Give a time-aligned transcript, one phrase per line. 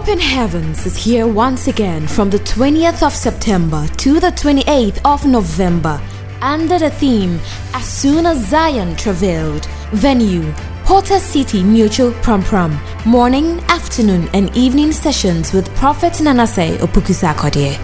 [0.00, 5.26] Open Heavens is here once again from the 20th of September to the 28th of
[5.26, 6.00] November
[6.40, 7.38] under the theme
[7.74, 9.66] As Soon as Zion Travailed.
[9.92, 10.54] Venue
[10.84, 12.80] Porter City Mutual Prom Prom.
[13.04, 17.76] Morning, afternoon, and evening sessions with Prophet Nanase Opukusa Kodye.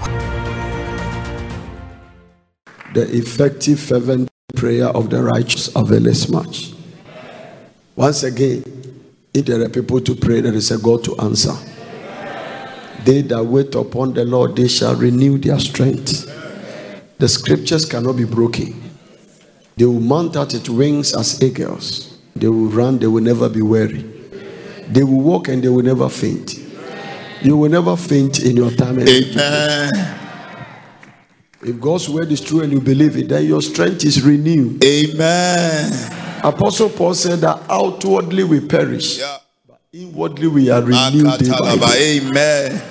[2.94, 6.72] The effective fervent prayer of the righteous availeth much.
[7.94, 8.64] Once again,
[9.34, 11.52] if there are people to pray, there is a God to answer.
[13.06, 16.26] They that wait upon the Lord, they shall renew their strength.
[17.18, 18.82] The scriptures cannot be broken.
[19.76, 22.18] They will mount out its wings as eagles.
[22.34, 24.02] They will run, they will never be weary.
[24.88, 26.54] They will walk and they will never faint.
[27.42, 28.98] You will never faint in your time.
[28.98, 29.92] Amen.
[31.62, 34.82] If God's word is true and you believe it, then your strength is renewed.
[34.84, 35.92] Amen.
[36.42, 39.38] Apostle Paul said that outwardly we perish, Yeah.
[39.92, 42.18] inwardly we are renewed day by day.
[42.20, 42.82] Amen.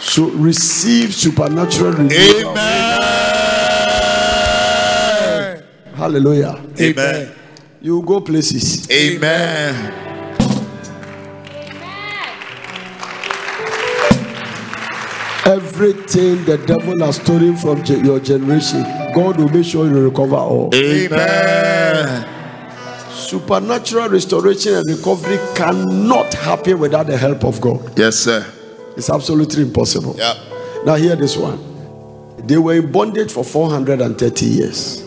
[0.00, 2.50] So receive supernatural renewal.
[2.50, 3.20] Amen.
[5.94, 6.60] Hallelujah.
[6.80, 7.32] Amen.
[7.82, 8.90] You go places.
[8.90, 9.94] Amen.
[15.46, 18.82] Everything the devil has stolen from your generation,
[19.14, 20.70] God will make sure you recover all.
[20.74, 22.26] Amen.
[23.10, 27.98] Supernatural restoration and recovery cannot happen without the help of God.
[27.98, 28.46] Yes, sir.
[29.00, 30.14] It's absolutely impossible.
[30.18, 30.34] Yeah.
[30.84, 31.58] Now, hear this one.
[32.46, 35.00] They were in bondage for 430 years.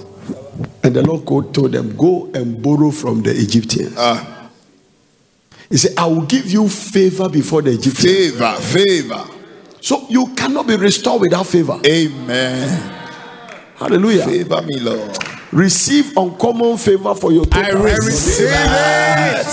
[0.83, 3.93] And the Lord God told them, Go and borrow from the Egyptians.
[3.95, 4.49] Ah,
[5.69, 8.31] He said, I will give you favor before the Egyptians.
[8.31, 9.25] favor, favor.
[9.79, 11.79] So you cannot be restored without favor.
[11.85, 12.67] Amen.
[13.75, 14.25] Hallelujah.
[14.25, 15.15] Favor me, Lord.
[15.51, 19.45] Receive uncommon favor for your I receive it.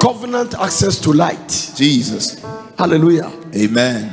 [0.00, 1.72] covenant access to light.
[1.76, 2.42] Jesus.
[2.82, 3.30] Hallelujah.
[3.54, 4.08] Amen.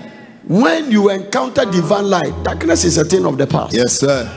[0.48, 3.74] When you encounter divine light, darkness is a thing of the past.
[3.74, 4.30] Yes, sir.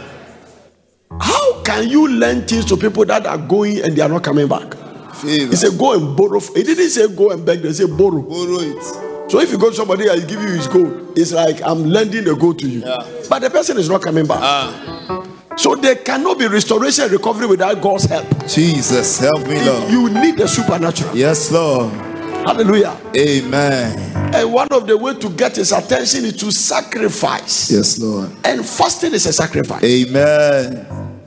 [1.21, 4.49] How can you lend things to people that are going and they are not coming
[4.49, 4.73] back?
[5.17, 5.51] Favor.
[5.51, 6.41] He said, Go and borrow.
[6.41, 8.23] He didn't say go and beg, they said borrow.
[8.23, 8.83] Borrow it.
[9.31, 12.25] So if you go to somebody and give you his gold, it's like I'm lending
[12.25, 12.81] the gold to you.
[12.81, 13.07] Yeah.
[13.29, 14.39] But the person is not coming back.
[14.41, 15.27] Ah,
[15.59, 18.27] So there cannot be restoration and recovery without God's help.
[18.49, 19.91] Jesus, help me, Lord.
[19.91, 21.15] You need the supernatural.
[21.15, 22.12] Yes, Lord.
[22.45, 22.99] Hallelujah.
[23.17, 24.35] Amen.
[24.35, 27.71] And one of the way to get his attention is to sacrifice.
[27.71, 28.31] Yes, Lord.
[28.45, 29.83] And fasting is a sacrifice.
[29.85, 31.21] Amen.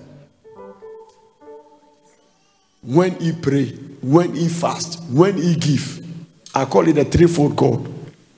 [2.81, 3.71] When he pray,
[4.01, 6.05] when he fast, when he give,
[6.53, 7.81] I call it a threefold cord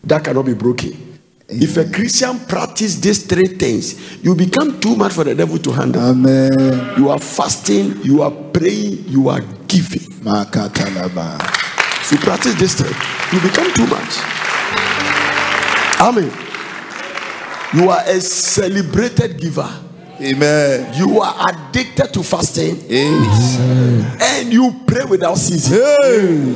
[0.04, 1.20] that cannot be broken.
[1.50, 5.72] If a Christian practice these three things, you become too much for the devil to
[5.72, 6.02] handle.
[6.02, 6.98] Amen.
[6.98, 10.08] You are fasting, you are praying, you are giving.
[12.10, 12.94] If you practice this thing,
[13.34, 14.18] you become too much.
[16.00, 16.32] Amen.
[17.74, 19.70] You are a celebrated giver.
[20.22, 20.94] Amen.
[20.98, 24.18] You are addicted to fasting Amen.
[24.22, 25.78] and you pray without ceasing.
[25.82, 26.56] Hey.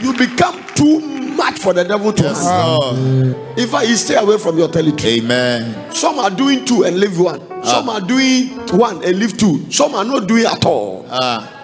[0.00, 0.98] You become too
[1.36, 3.58] much for the devil to Yes, handle.
[3.58, 5.20] In fact, stay away from your territory.
[5.20, 5.92] Amen.
[5.94, 7.40] Some are doing two and leave one.
[7.64, 9.70] Some are doing one and leave two.
[9.70, 11.06] Some are not doing at all.
[11.08, 11.61] Ah,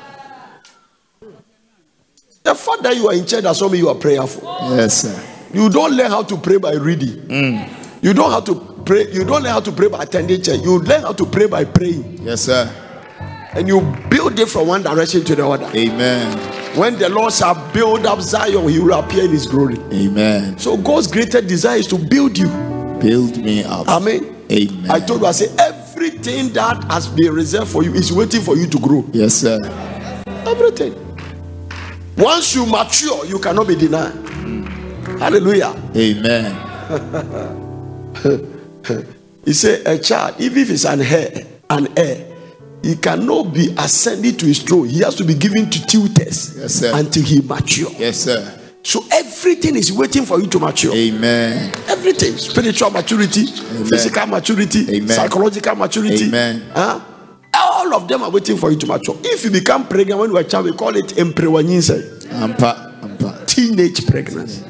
[2.48, 4.42] The fact that you are in church does not mean you are prayerful.
[4.74, 5.22] yes, sir.
[5.52, 7.16] You don't learn how to pray by reading.
[7.28, 8.02] Mm.
[8.02, 8.54] You don't have to
[8.86, 9.10] pray.
[9.12, 10.60] You don't learn how to pray by attending church.
[10.62, 12.70] You learn how to pray by praying, Yes, sir.
[13.52, 15.66] and you build it from one direction to the other.
[15.76, 16.38] Amen.
[16.74, 19.76] When the Lord shall build up Zion, He will appear in His glory.
[19.92, 20.58] Amen.
[20.58, 22.48] So God's greatest desire is to build you.
[22.98, 23.88] Build me up.
[23.88, 24.36] Amen.
[24.50, 24.90] Amen.
[24.90, 28.56] I told you, I say everything that has been reserved for you is waiting for
[28.56, 29.04] you to grow.
[29.12, 29.58] Yes, sir.
[30.46, 30.94] Everything.
[32.18, 34.12] Once you mature, you cannot be denied.
[35.18, 35.74] Hallelujah.
[35.96, 36.54] Amen.
[39.44, 42.26] He said, a child, even if it's an heir, an heir,
[42.82, 44.86] he cannot be ascended to his throne.
[44.88, 47.90] He has to be given to tutors Yes, until he mature.
[47.98, 48.58] Yes, sir.
[48.82, 50.94] So everything is waiting for you to mature.
[50.94, 51.72] Amen.
[51.88, 55.08] Everything, spiritual maturity, physical maturity, Amen.
[55.08, 56.26] psychological maturity.
[56.28, 56.62] Amen.
[56.74, 57.00] Huh?
[57.78, 59.16] All of them are waiting for you to mature.
[59.22, 63.00] If you become pregnant when you are a child, we call it emprewanyense, Ampa.
[63.00, 63.46] Ampa.
[63.46, 64.64] teenage pregnancy.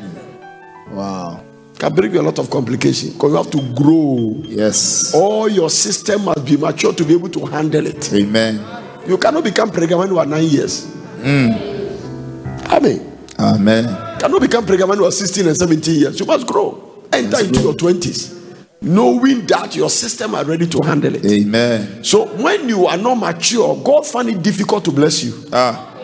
[0.91, 1.43] Wow.
[1.79, 4.35] Can bring you a lot of complications because you have to grow.
[4.45, 5.15] Yes.
[5.15, 8.13] All your system must be mature to be able to handle it.
[8.13, 8.61] Amen.
[9.07, 10.85] You cannot become pregnant when you are nine years.
[11.21, 12.67] Mm.
[12.69, 13.19] Amen.
[13.39, 13.85] Amen.
[13.85, 16.21] You cannot become pregnant when you are 16 and 17 years.
[16.21, 17.07] You must grow.
[17.11, 18.38] Enter into your 20s.
[18.81, 21.25] Knowing that your system are ready to handle it.
[21.25, 22.05] Amen.
[22.05, 25.35] So when you are not mature, God find it difficult to bless you.
[25.53, 25.95] Ah.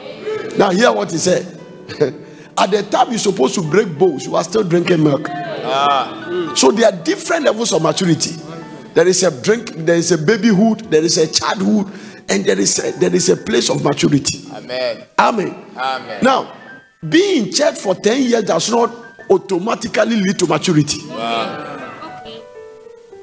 [0.58, 1.46] Now hear what he said.
[2.58, 5.28] At the time you're supposed to break bowls, you are still drinking milk.
[5.30, 6.52] Ah.
[6.56, 8.34] So there are different levels of maturity.
[8.94, 11.92] There is a drink, there is a babyhood, there is a childhood,
[12.28, 14.48] and there is a, there is a place of maturity.
[14.52, 15.04] Amen.
[15.18, 15.64] Amen.
[15.76, 16.24] Amen.
[16.24, 16.52] Now,
[17.08, 18.94] being in church for 10 years does not
[19.30, 21.00] automatically lead to maturity.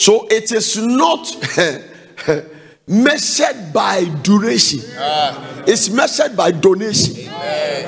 [0.02, 1.30] So it is not
[2.88, 5.64] measured by duration, ah.
[5.68, 7.30] it's measured by donation.
[7.30, 7.86] Amen.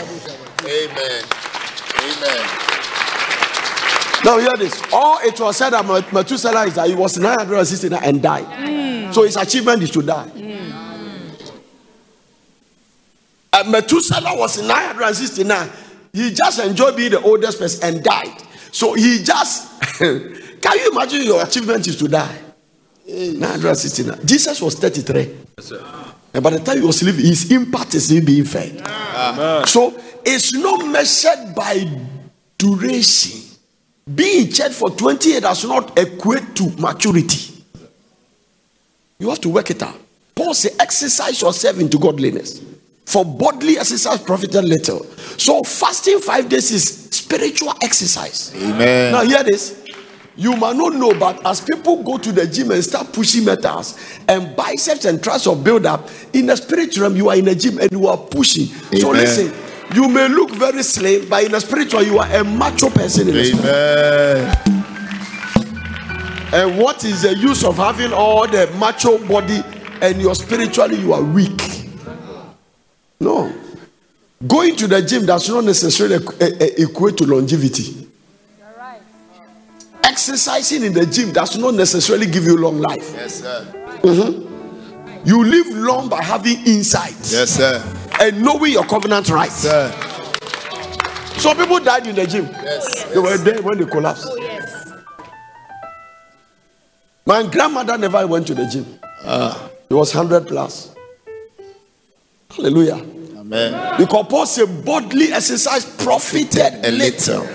[0.63, 1.24] Amen.
[1.98, 2.50] Amen.
[4.24, 4.80] Now, hear this.
[4.94, 8.45] All it was said about Methuselah is that he was 969 and died.
[8.45, 9.12] Hmm.
[9.12, 10.27] So his achievement is to die.
[10.27, 11.44] Hmm.
[13.51, 15.68] Uh, Methuselah was 969.
[16.13, 18.38] He just enjoyed being the oldest person and died.
[18.71, 19.81] So he just,
[20.63, 22.39] can you imagine your achievement is to die?
[23.06, 24.25] 969.
[24.25, 25.36] Jesus was 33.
[26.33, 28.80] And by the time he was living, his impact is still being fed.
[29.68, 29.94] So
[30.25, 31.86] it's not measured by
[32.57, 33.42] duration.
[34.15, 37.63] Being in church for 20 years does not equate to maturity.
[39.19, 40.00] You have to work it out.
[40.33, 42.62] Paul said, exercise yourself into godliness.
[43.06, 45.04] For bodily exercise profited little.
[45.38, 48.54] So fasting five days is spiritual exercise.
[48.56, 49.12] Amen.
[49.12, 49.83] Now hear this.
[50.36, 54.00] You might not know, but as people go to the gym and start pushing metals
[54.28, 57.56] and biceps and triceps of build up, in the spiritual realm, you are in a
[57.56, 58.66] gym and you are pushing.
[59.00, 59.54] So listen,
[59.94, 63.36] you may look very slim, but in the spiritual, you are a macho person in
[63.36, 64.74] the
[66.52, 69.62] And what is the use of having all the macho body
[70.02, 71.62] and you're spiritually you are weak?
[73.20, 73.54] No.
[74.48, 78.03] Going to the gym does not necessarily equ- equate to longevity.
[80.04, 83.14] Exercising in the gym does not necessarily give you long life.
[83.16, 83.66] Yes, sir.
[84.04, 85.26] Mm-hmm.
[85.26, 87.82] You live long by having insights Yes, sir.
[88.20, 89.56] and knowing your covenant rights.
[89.60, 89.92] Sir.
[91.38, 92.46] Some people died in the gym.
[92.46, 93.06] Yes.
[93.08, 94.28] Oh, they were there when they collapsed.
[94.30, 94.92] Oh, yes.
[97.26, 98.86] My grandmother never went to the gym.
[99.26, 99.70] Ah.
[99.90, 100.94] It was 100 plus.
[102.56, 102.96] Hallelujah.
[103.38, 103.98] Amen.
[103.98, 107.48] Because Paul said bodily exercise profited A little.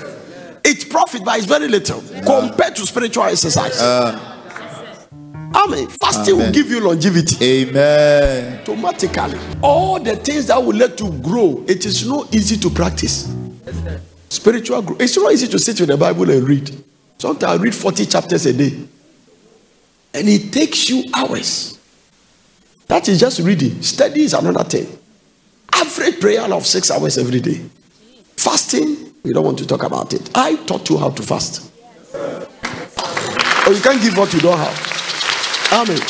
[0.64, 3.80] It's profit, but it's very little compared to spiritual exercise.
[3.80, 4.36] Uh,
[5.54, 5.88] Amen.
[5.88, 8.60] Fasting will give you longevity Amen.
[8.60, 9.38] automatically.
[9.62, 13.34] All the things that will let you grow, it is not easy to practice.
[14.28, 15.00] Spiritual growth.
[15.00, 16.70] It's not easy to sit with the Bible and read.
[17.18, 18.78] Sometimes I read 40 chapters a day.
[20.14, 21.78] And it takes you hours.
[22.86, 23.82] That is just reading.
[23.82, 24.86] Study is another thing.
[25.72, 27.60] Average prayer of six hours every day.
[28.36, 30.30] Fasting, we don't want to talk about it.
[30.34, 31.70] I taught you how to fast.
[33.66, 35.68] Or you can't give what you don't have.
[35.70, 36.00] Amen.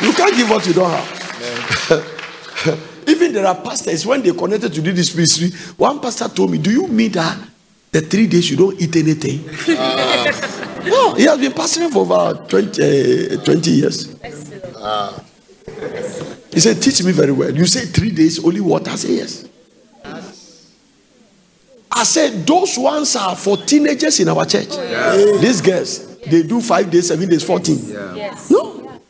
[0.00, 1.14] You can't give what you don't have.
[3.06, 6.56] Even there are pastors, when they connected to do this ministry, one pastor told me,
[6.58, 7.38] Do you mean that
[7.92, 9.44] the three days you don't eat anything?
[10.88, 14.16] no, he has been pastoring for about 20, uh, 20 years.
[16.50, 17.54] He said, Teach me very well.
[17.54, 18.90] You say three days, only water?
[18.90, 19.47] I say, Yes.
[21.98, 24.68] I said, Those ones are for teenagers in our church.
[25.40, 27.92] These girls, they do five days, seven days, 14.
[28.50, 29.00] No.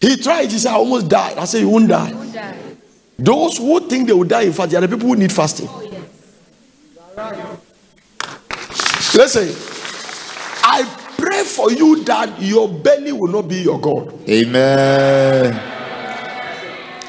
[0.00, 1.38] He tried, he said, I almost died.
[1.38, 2.56] I said, You won't die.
[3.16, 5.68] Those who think they will die in fast, they are the people who need fasting.
[9.14, 9.48] Listen,
[10.64, 10.82] I
[11.18, 14.28] pray for you that your belly will not be your God.
[14.28, 15.52] Amen.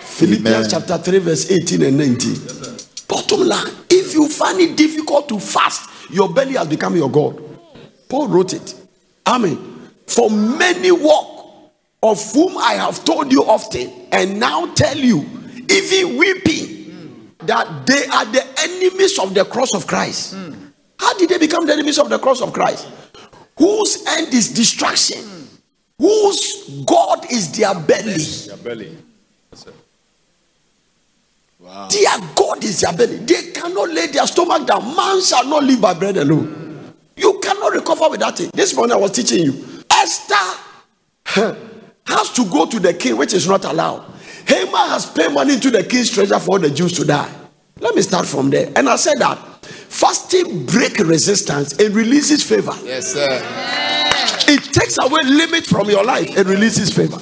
[0.02, 0.70] Philippians Amen.
[0.70, 2.71] chapter 3, verse 18 and 19.
[3.12, 7.44] Bottom line, if you find it difficult to fast, your belly has become your God.
[8.08, 8.74] Paul wrote it.
[9.28, 9.90] Amen.
[10.08, 15.28] For many walk, of whom I have told you often, and now tell you,
[15.70, 20.36] even weeping, that they are the enemies of the cross of Christ.
[20.98, 22.88] How did they become the enemies of the cross of Christ?
[23.58, 25.50] Whose end is destruction,
[26.00, 28.24] whose God is their belly.
[28.64, 28.98] belly.
[31.62, 33.18] Their God is their belly.
[33.18, 34.96] They cannot lay their stomach down.
[34.96, 36.94] Man shall not live by bread alone.
[37.16, 38.52] You cannot recover without it.
[38.54, 39.84] This morning I was teaching you.
[39.92, 40.36] Esther
[41.26, 44.06] has to go to the king, which is not allowed.
[44.48, 47.32] Haman has paid money to the king's treasure for the Jews to die.
[47.80, 48.72] Let me start from there.
[48.76, 52.74] And I said that fasting break resistance and releases favor.
[52.84, 53.28] Yes, sir.
[54.48, 57.20] It takes away limit from your life and releases favor.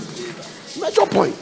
[0.79, 1.35] Major point.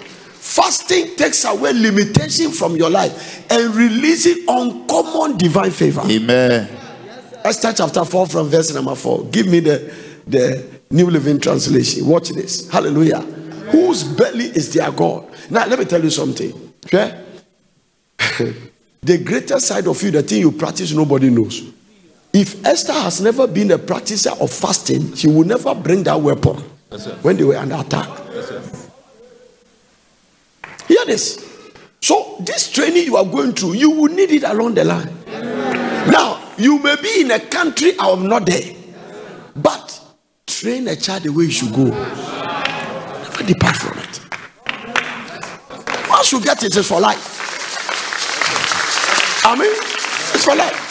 [0.48, 6.02] Fasting takes away limitation from your life and releases uncommon divine favor.
[6.10, 6.70] Amen.
[7.44, 9.26] Esther chapter 4 from verse number 4.
[9.26, 9.94] Give me the,
[10.26, 12.08] the New Living Translation.
[12.08, 12.72] Watch this.
[12.72, 13.20] Hallelujah.
[13.72, 15.28] Whose belly is their God?
[15.50, 16.74] Now, let me tell you something.
[16.86, 17.26] Okay?
[19.02, 21.62] the greater side of you, the thing you practice, nobody knows.
[22.32, 26.56] If Esther has never been a practicer of fasting, she will never bring that weapon
[27.22, 28.08] when they were under attack.
[30.88, 31.46] Hear this.
[32.02, 35.10] So, this training you are going through, you will need it along the line.
[36.10, 38.74] Now, you may be in a country I am not there,
[39.56, 40.00] but
[40.46, 41.86] train a child the way you should go.
[41.86, 44.20] Never depart from it.
[46.10, 47.36] Once you get it, it's for life.
[49.46, 49.72] I mean,
[50.34, 50.84] it's for life.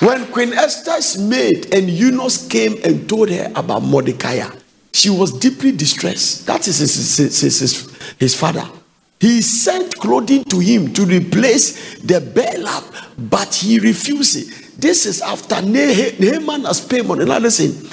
[0.00, 4.48] When Queen Esther's maid and eunuchs came and told her about Mordecai,
[4.92, 6.46] she was deeply distressed.
[6.46, 8.68] That is his, his, his, his, father.
[9.20, 12.84] He sent clothing to him to replace the burlap,
[13.18, 14.80] but he refused it.
[14.80, 17.24] This is after Naaman has money.
[17.24, 17.90] Now listen,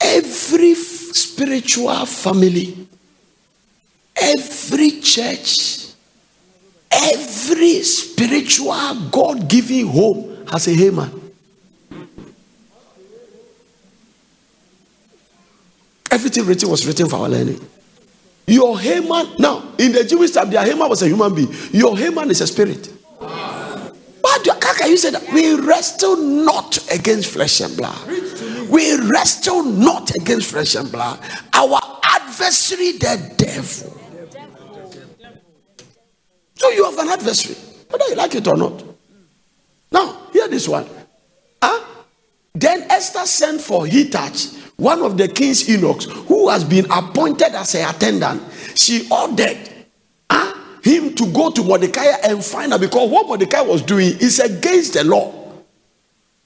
[0.00, 2.86] every spiritual family,
[4.16, 5.88] every church,
[6.90, 11.21] every spiritual God-given home has a Haman.
[16.12, 17.58] Everything written was written for our learning.
[18.46, 21.50] Your Haman, now in the Jewish time, their Haman was a human being.
[21.70, 22.92] Your Haman is a spirit.
[23.18, 25.32] But how can you say that?
[25.32, 28.06] We wrestle not against flesh and blood.
[28.68, 31.18] We wrestle not against flesh and blood.
[31.54, 33.98] Our adversary, the devil.
[36.56, 37.56] So you have an adversary,
[37.88, 38.84] whether you like it or not.
[39.90, 40.86] Now, hear this one.
[41.62, 41.86] Huh?
[42.54, 47.74] Then Esther sent for Hathach one of the king's eunuchs who has been appointed as
[47.74, 48.42] an attendant,
[48.74, 49.58] she ordered
[50.30, 54.40] uh, him to go to Mordecai and find out because what Mordecai was doing is
[54.40, 55.32] against the law.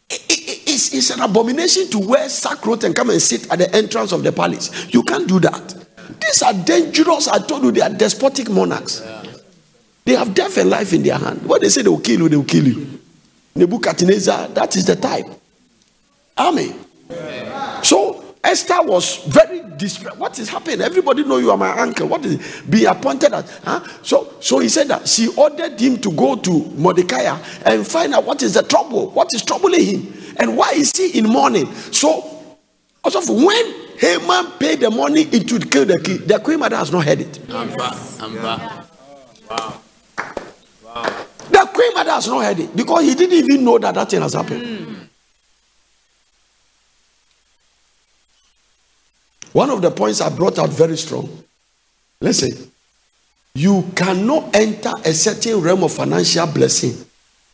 [0.09, 3.75] It, it, it's, it's, an abomination to wear sackcloth and come and sit at the
[3.75, 4.93] entrance of the palace.
[4.93, 5.87] You can't do that.
[6.21, 7.29] These are dangerous.
[7.29, 9.03] I told you they are despotic monarchs.
[10.05, 11.43] They have death and life in their hand.
[11.43, 13.01] What they say they will kill you, they will kill you.
[13.57, 15.27] Nebuchadnezzar, that is the type.
[16.39, 16.79] Amen.
[17.09, 17.15] So
[18.47, 20.19] Esther was very distressed.
[20.19, 20.81] What is happening?
[20.81, 22.07] Everybody know you are my uncle.
[22.07, 23.59] What is be appointed as?
[23.65, 23.81] Huh?
[24.03, 27.23] So, so he said that she ordered him to go to Mordecai
[27.65, 31.19] and find out what is the trouble, what is troubling him, and why is he
[31.19, 31.73] in mourning.
[31.93, 32.23] So,
[33.03, 36.19] also when Haman paid the money, it would kill the king.
[36.27, 37.41] The queen mother has not heard it.
[37.49, 38.21] Yes.
[39.51, 39.81] Wow.
[40.85, 41.27] Wow.
[41.51, 44.23] The queen mother has not heard it because he didn't even know that that thing
[44.23, 44.63] has happened.
[44.63, 44.96] Mm.
[49.57, 51.31] One of the points I brought out very strong.
[52.21, 52.71] Listen,
[53.55, 56.95] you cannot enter a certain realm of financial blessing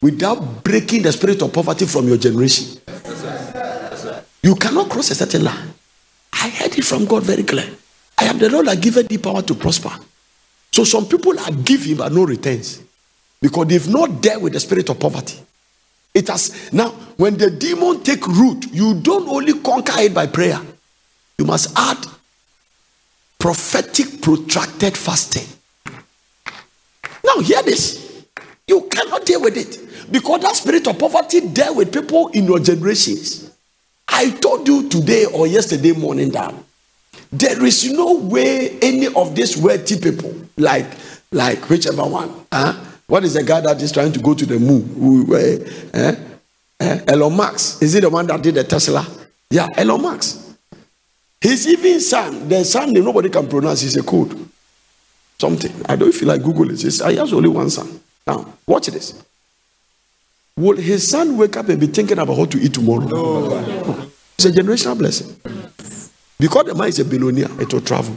[0.01, 2.81] without breaking the spirit of poverty from your generation.
[4.43, 5.75] You cannot cross a certain line.
[6.33, 7.71] I heard it from God very clear.
[8.19, 9.93] I am the Lord that giveth thee power to prosper.
[10.73, 12.83] So some people are giving but no returns
[13.41, 15.39] because they've not dealt with the spirit of poverty.
[16.13, 20.61] It has now when the demon take root, you don't only conquer it by prayer
[21.39, 22.07] you must add
[23.39, 25.47] prophetic protracted fasting.
[27.25, 28.25] Now, hear this.
[28.69, 32.59] You cannot deal with it because that spirit of poverty dealt with people in your
[32.61, 33.51] generations.
[34.09, 36.55] I told you today or yesterday morning that
[37.33, 40.87] there is no way any of these wealthy people, like
[41.33, 42.75] like whichever one, huh?
[43.07, 45.27] what is the guy that is trying to go to the moon?
[45.95, 46.15] Uh,
[46.79, 47.83] uh, Elon Musk.
[47.83, 49.07] Is he the one that did the Tesla?
[49.51, 50.52] Yeah, Elon Musk.
[51.43, 54.49] His even son, the son name nobody can pronounce, is a code.
[55.41, 55.73] Something.
[55.89, 57.03] I don't feel like Google it.
[57.03, 58.01] I have only one son.
[58.25, 59.21] Now, watch this.
[60.57, 63.05] Will his son wake up and be thinking about how to eat tomorrow?
[63.07, 64.09] No.
[64.37, 65.35] It's a generational blessing.
[66.39, 68.15] Because the man is a billionaire, it will travel.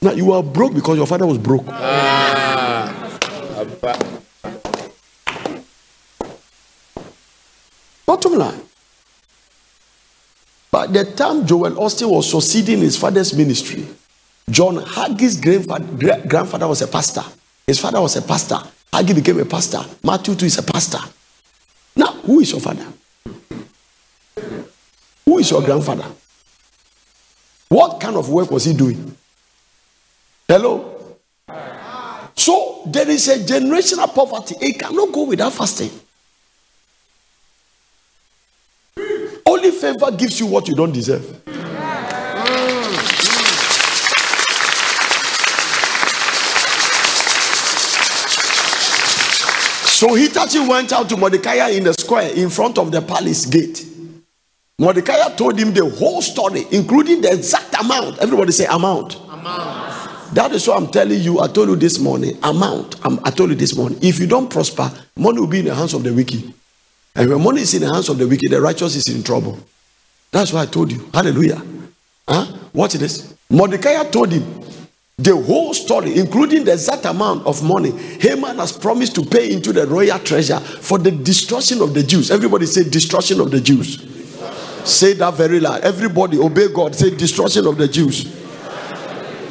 [0.00, 1.64] Now you are broke because your father was broke.
[1.68, 3.18] Ah.
[8.06, 8.60] Bottom line.
[10.70, 13.86] By the time Joel Osteen was succeeding his father's ministry,
[14.50, 17.24] John Hagee's grandfather, was a pastor.
[17.66, 18.58] His father was a pastor.
[18.92, 19.80] Hagee became a pastor.
[20.04, 21.00] Matthew too is a pastor.
[21.96, 22.86] Now, who is your father?
[25.24, 26.06] Who is your grandfather?
[27.68, 29.16] What kind of work was he doing?
[30.46, 31.16] Hello?
[32.36, 34.54] So there is a generational poverty.
[34.60, 35.90] It cannot go without fasting.
[39.56, 41.24] Only favor gives you what you don't deserve.
[49.96, 53.86] So Hathach went out to Mordecai in the square in front of the palace gate.
[54.78, 58.18] Mordecai told him the whole story, including the exact amount.
[58.18, 59.14] Everybody say amount.
[59.30, 60.34] Amount.
[60.34, 61.40] That is what I'm telling you.
[61.40, 62.36] I told you this morning.
[62.42, 63.02] Amount.
[63.06, 63.98] I'm, I told you this morning.
[64.02, 66.52] If you don't prosper, money will be in the hands of the wicked.
[67.16, 69.58] And when money is in the hands of the wicked, the righteous is in trouble.
[70.30, 71.08] That's why I told you.
[71.14, 71.62] Hallelujah.
[72.28, 72.46] Huh?
[72.74, 73.34] Watch this.
[73.48, 74.62] Mordecai told him
[75.16, 79.72] the whole story, including the exact amount of money Haman has promised to pay into
[79.72, 82.30] the royal treasure for the destruction of the Jews.
[82.30, 84.12] Everybody say destruction of the Jews.
[84.84, 85.80] Say that very loud.
[85.82, 86.94] Everybody obey God.
[86.94, 88.30] Say destruction of the Jews.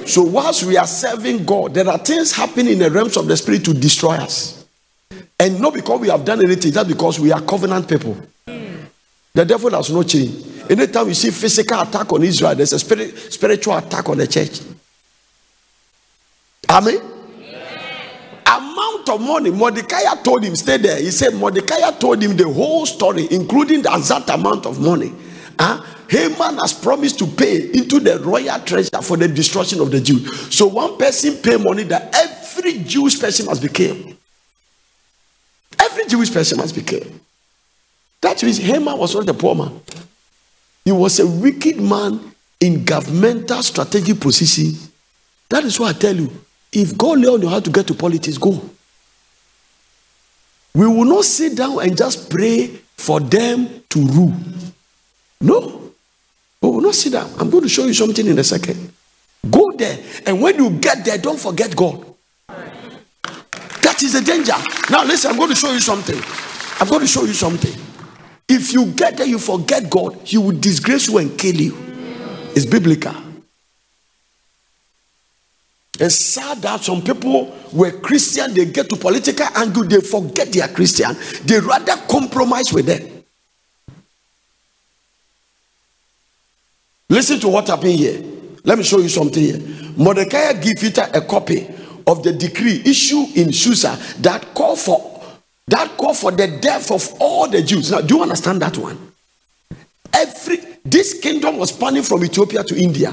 [0.06, 3.36] So whilst we are serving God, there are things happening in the realms of the
[3.36, 4.55] spirit to destroy us.
[5.40, 8.18] And not because we have done anything, just because we are covenant people.
[9.34, 10.46] The devil has no change.
[10.70, 14.62] Anytime you see physical attack on Israel, there's a spirit, spiritual attack on the church.
[16.70, 17.00] Amen.
[18.48, 21.00] Amount of money Mordecai told him, stay there.
[21.00, 25.12] He said Mordecai told him the whole story, including the exact amount of money.
[25.60, 25.84] Huh?
[26.10, 30.56] Haman has promised to pay into the royal treasure for the destruction of the Jews.
[30.56, 34.15] So one person pay money that every Jewish person must be killed.
[35.96, 37.08] Every Jewish person must be killed.
[38.20, 39.80] That means Haman was not a poor man.
[40.84, 42.20] He was a wicked man
[42.60, 44.78] in governmental strategic position.
[45.50, 46.30] That is why I tell you,
[46.74, 48.62] if God lay on your heart to get to politics, go.
[50.74, 54.36] We will not sit down and just pray for them to rule.
[55.40, 55.94] No.
[56.62, 57.32] We will not sit down.
[57.40, 58.92] I'm going to show you something in a second.
[59.50, 59.98] Go there.
[60.26, 62.06] And when you get there, don't forget God.
[63.96, 64.52] That is the danger.
[64.92, 66.22] Now, listen, I'm going to show you something.
[66.82, 67.74] I'm going to show you something.
[68.50, 71.78] If you get there, you forget God, He will disgrace you and kill you.
[72.54, 73.16] It's biblical.
[75.98, 80.60] It's sad that some people were Christian, they get to political angle, they forget they
[80.60, 81.16] are Christian.
[81.46, 83.24] They rather compromise with them.
[87.08, 88.22] Listen to what happened here.
[88.66, 89.60] Let me show you something here.
[89.96, 91.70] Mordecai gave Peter a copy
[92.08, 95.12] of the decree issued in Susa that call for
[95.68, 97.92] that call for the death of all the Jews.
[97.92, 99.12] Now, do you understand that one?
[100.14, 103.12] Every this kingdom was spanning from Ethiopia to India,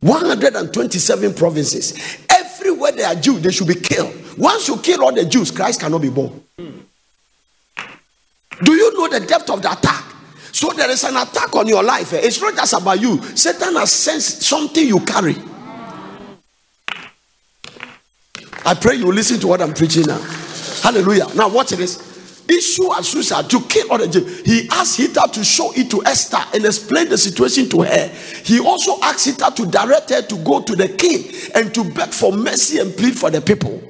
[0.00, 2.18] 127 provinces.
[2.30, 4.14] Everywhere there are Jews, they should be killed.
[4.38, 6.42] Once you kill all the Jews, Christ cannot be born.
[6.56, 10.06] Do you know the depth of the attack?
[10.52, 12.12] So there is an attack on your life.
[12.12, 12.20] Eh?
[12.22, 13.20] It's not just about you.
[13.36, 15.34] Satan has sensed something you carry.
[18.64, 20.20] I pray you listen to what I'm preaching now.
[20.82, 21.26] Hallelujah.
[21.34, 22.10] Now, watch this.
[22.48, 24.40] Issue Susa to kill Jews.
[24.44, 28.08] He asked Hathach to show it to Esther and explain the situation to her.
[28.44, 32.10] He also asked Hathach to direct her to go to the king and to beg
[32.10, 33.82] for mercy and plead for the people.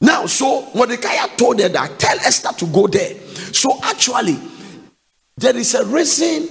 [0.00, 3.14] Now, so Mordecai told her that tell Esther to go there.
[3.52, 4.38] So actually,
[5.36, 6.48] there is a reason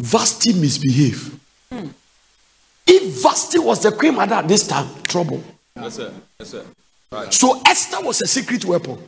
[0.00, 1.38] Vashti misbehave.
[2.86, 5.42] If Vashti was the queen mother at this time, trouble.
[5.76, 6.12] Yes, sir.
[6.38, 6.64] Yes, sir.
[7.10, 7.32] Right.
[7.32, 8.98] So Esther was a secret weapon.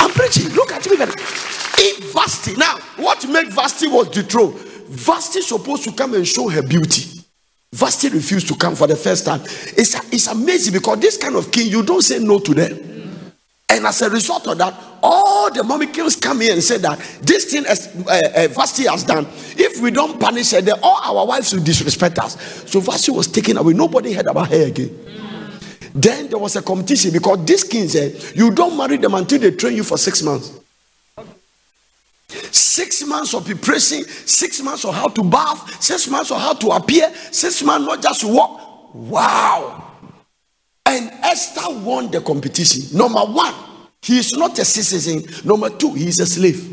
[0.00, 0.52] I'm preaching.
[0.54, 0.96] Look at me.
[0.98, 4.54] If Vashti, now what made Vashti was dethroned?
[4.54, 7.20] Vashti supposed to come and show her beauty.
[7.72, 9.40] Vashti refused to come for the first time.
[9.42, 12.93] It's, it's amazing because this kind of king, you don't say no to them.
[13.68, 17.46] And as a result of that, all the Mamikins come here and say that this
[17.46, 21.26] thing as uh, uh, Vashti has done, if we don't punish her, then all our
[21.26, 22.36] wives will disrespect us.
[22.70, 23.72] So Vashti was taken away.
[23.72, 24.98] Nobody heard about her again.
[25.94, 29.52] Then there was a competition because this king said, You don't marry them until they
[29.52, 30.58] train you for six months.
[32.28, 36.68] Six months of preparation, six months of how to bath, six months of how to
[36.70, 38.92] appear, six months not just walk.
[38.94, 39.93] Wow.
[40.86, 42.96] And Esther won the competition.
[42.96, 43.54] Number one,
[44.02, 45.24] he is not a citizen.
[45.44, 46.70] Number two, he is a slave.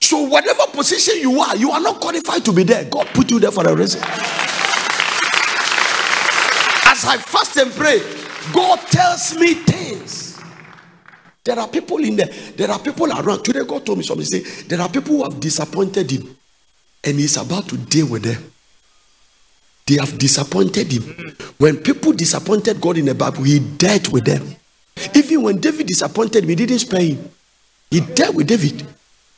[0.00, 2.84] So, whatever position you are, you are not qualified to be there.
[2.84, 4.00] God put you there for a reason.
[6.84, 8.00] As I fast and pray,
[8.52, 10.40] God tells me things.
[11.44, 13.42] There are people in there, there are people around.
[13.42, 14.26] Today, God told me something.
[14.26, 16.36] Say, there are people who have disappointed him,
[17.04, 18.52] and he's about to deal with them.
[19.88, 21.34] They have disappointed him.
[21.56, 24.54] When people disappointed God in the Bible, he dealt with them.
[25.14, 27.30] Even when David disappointed him, he didn't spare him.
[27.90, 28.86] He dealt with David.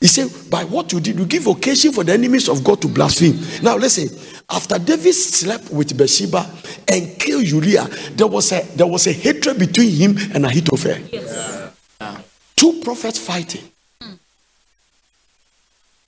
[0.00, 2.88] He said, By what you did, you give occasion for the enemies of God to
[2.88, 3.38] blaspheme.
[3.62, 4.08] Now, listen,
[4.50, 6.50] after David slept with Bathsheba
[6.88, 7.84] and killed Uriah,
[8.16, 10.98] there was a there was a hatred between him and Ahithophel.
[11.12, 11.72] Yes.
[12.56, 13.62] Two prophets fighting.
[14.02, 14.14] Hmm.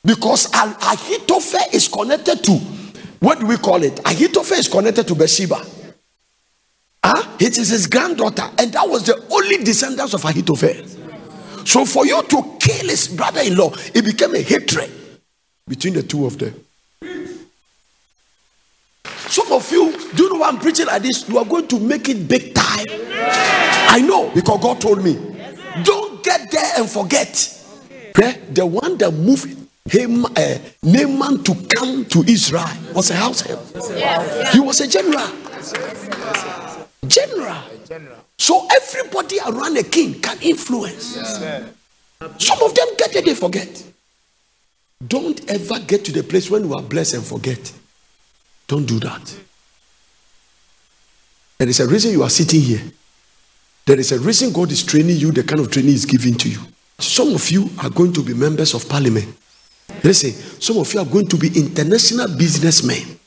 [0.04, 2.81] Because Ahithophel is connected to
[3.22, 4.00] what do we call it?
[4.00, 5.64] Ahithophel is connected to Bathsheba.
[7.04, 7.36] Huh?
[7.38, 10.84] It is his granddaughter, and that was the only descendants of Ahithophel.
[11.64, 14.90] So for you to kill his brother-in-law, it became a hatred
[15.68, 16.52] between the two of them.
[19.04, 21.28] Some of you, do you know why I'm preaching like this?
[21.28, 22.86] You are going to make it big time.
[22.90, 25.14] I know because God told me.
[25.84, 27.30] Don't get there and forget.
[28.10, 28.40] Okay?
[28.50, 32.64] The one that moved him, uh, Naaman to come to Israel
[32.94, 33.66] was a house help.
[34.52, 35.28] He was a general.
[37.06, 37.62] General.
[38.38, 41.16] So everybody around a king can influence.
[42.38, 43.84] Some of them get it, they forget.
[45.06, 47.72] Don't ever get to the place when you are blessed and forget.
[48.68, 49.36] Don't do that.
[51.58, 52.82] There is a reason you are sitting here.
[53.84, 56.48] There is a reason God is training you, the kind of training He's giving to
[56.48, 56.60] you.
[56.98, 59.36] Some of you are going to be members of parliament.
[60.02, 63.18] Listen, some of you are going to be international businessmen.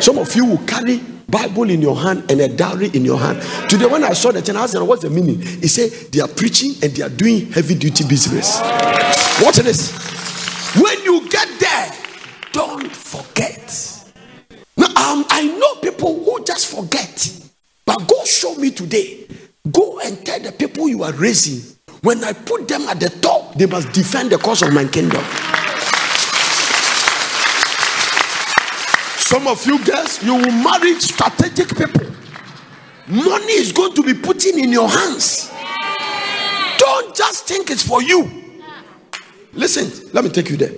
[0.00, 3.40] Some of you will carry Bible in your hand and a diary in your hand.
[3.70, 5.40] Today, when I saw the channel, I said, What's the meaning?
[5.40, 8.60] He said, They are preaching and they are doing heavy duty business.
[9.42, 9.92] Watch this.
[10.76, 11.92] When you get there,
[12.52, 14.04] don't forget.
[14.76, 17.40] Now, um, I know people who just forget.
[17.86, 19.26] But go show me today.
[19.70, 21.76] Go and tell the people you are raising.
[22.02, 25.24] When I put them at the top, they must defend the cause of my kingdom.
[29.34, 32.06] Some of you girls, you will marry strategic people.
[33.08, 35.50] Money is going to be put in your hands.
[36.78, 38.30] Don't just think it's for you.
[39.52, 40.70] Listen, let me take you there.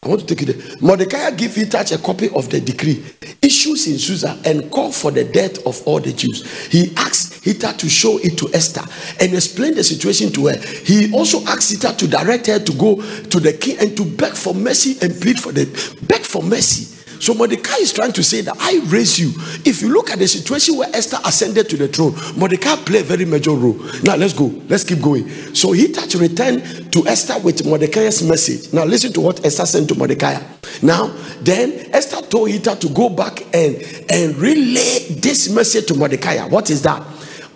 [0.00, 0.76] I want to take you there.
[0.80, 3.04] Mordecai give Hathach a copy of the decree
[3.42, 6.68] issues in Susa and call for the death of all the Jews.
[6.68, 8.82] He asked Hathach to show it to Esther
[9.18, 10.56] and explain the situation to her.
[10.84, 14.34] He also asked Hathach to direct her to go to the king and to beg
[14.34, 15.64] for mercy and plead for the
[16.06, 16.93] beg for mercy.
[17.24, 19.32] So Mordecai is trying to say that I raise you.
[19.64, 23.04] If you look at the situation where Esther ascended to the throne, Mordecai played a
[23.04, 23.80] very major role.
[24.02, 24.52] Now let's go.
[24.68, 25.26] Let's keep going.
[25.54, 28.74] So Hathach returned to Esther with Mordecai's message.
[28.74, 30.38] Now listen to what Esther sent to Mordecai.
[30.82, 33.76] Now then Esther told Hathach to go back and
[34.10, 36.46] and relay this message to Mordecai.
[36.48, 37.02] What is that?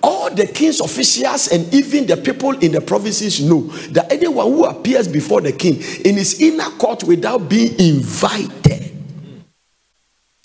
[0.00, 4.64] all the king's officials and even the people in the provinces know that anyone who
[4.64, 5.74] appears before the king
[6.07, 8.97] in his inner court without being invited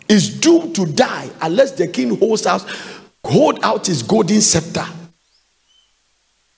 [0.07, 2.61] is doomed to die unless the king holds out,
[3.23, 4.85] hold out his golden scepter.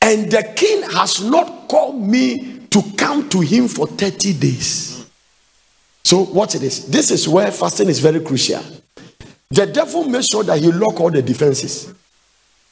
[0.01, 5.05] And the king has not called me to come to him for 30 days.
[6.03, 6.85] So, what this.
[6.85, 8.61] This is where fasting is very crucial.
[9.49, 11.93] The devil makes sure that he lock all the defenses.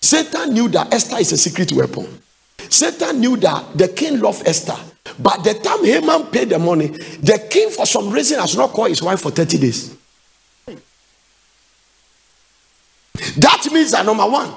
[0.01, 2.21] Satan knew that Esther is a secret weapon.
[2.69, 4.77] Satan knew that the king loved Esther.
[5.17, 8.89] But the time Haman paid the money, the king, for some reason, has not called
[8.89, 9.95] his wife for 30 days.
[13.37, 14.51] That means that number one,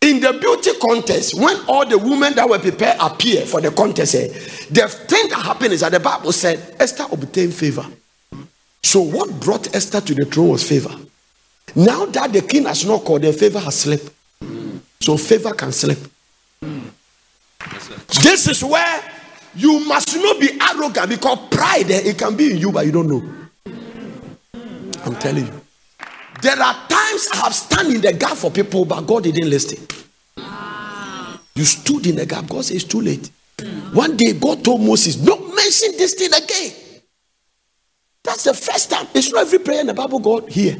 [0.00, 4.14] in the beauty contest, when all the women that were prepared appear for the contest,
[4.14, 4.28] eh,
[4.70, 7.84] the thing that happened is that the Bible said Esther obtained favor.
[8.82, 10.94] So, what brought Esther to the throne was favor.
[11.74, 14.08] Now that the king has not called, the favor has slept.
[15.00, 15.98] So, favor can sleep.
[18.22, 19.02] This is where
[19.54, 22.92] you must not be arrogant because pride, eh, it can be in you, but you
[22.92, 23.22] don't know.
[25.04, 25.60] I'm telling you.
[26.40, 29.86] There are times I have stand in the gap for people, but God didn't listen.
[31.54, 32.46] You stood in the gap.
[32.48, 33.30] God says it's too late.
[33.92, 36.72] One day, God told Moses, Don't mention this thing again.
[38.22, 39.08] That's the first time.
[39.14, 40.76] It's not every prayer in the Bible God hear.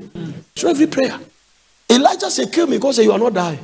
[0.54, 1.18] It's not every prayer.
[1.90, 2.78] Elijah said, Kill me.
[2.78, 3.58] God said, You are not dying.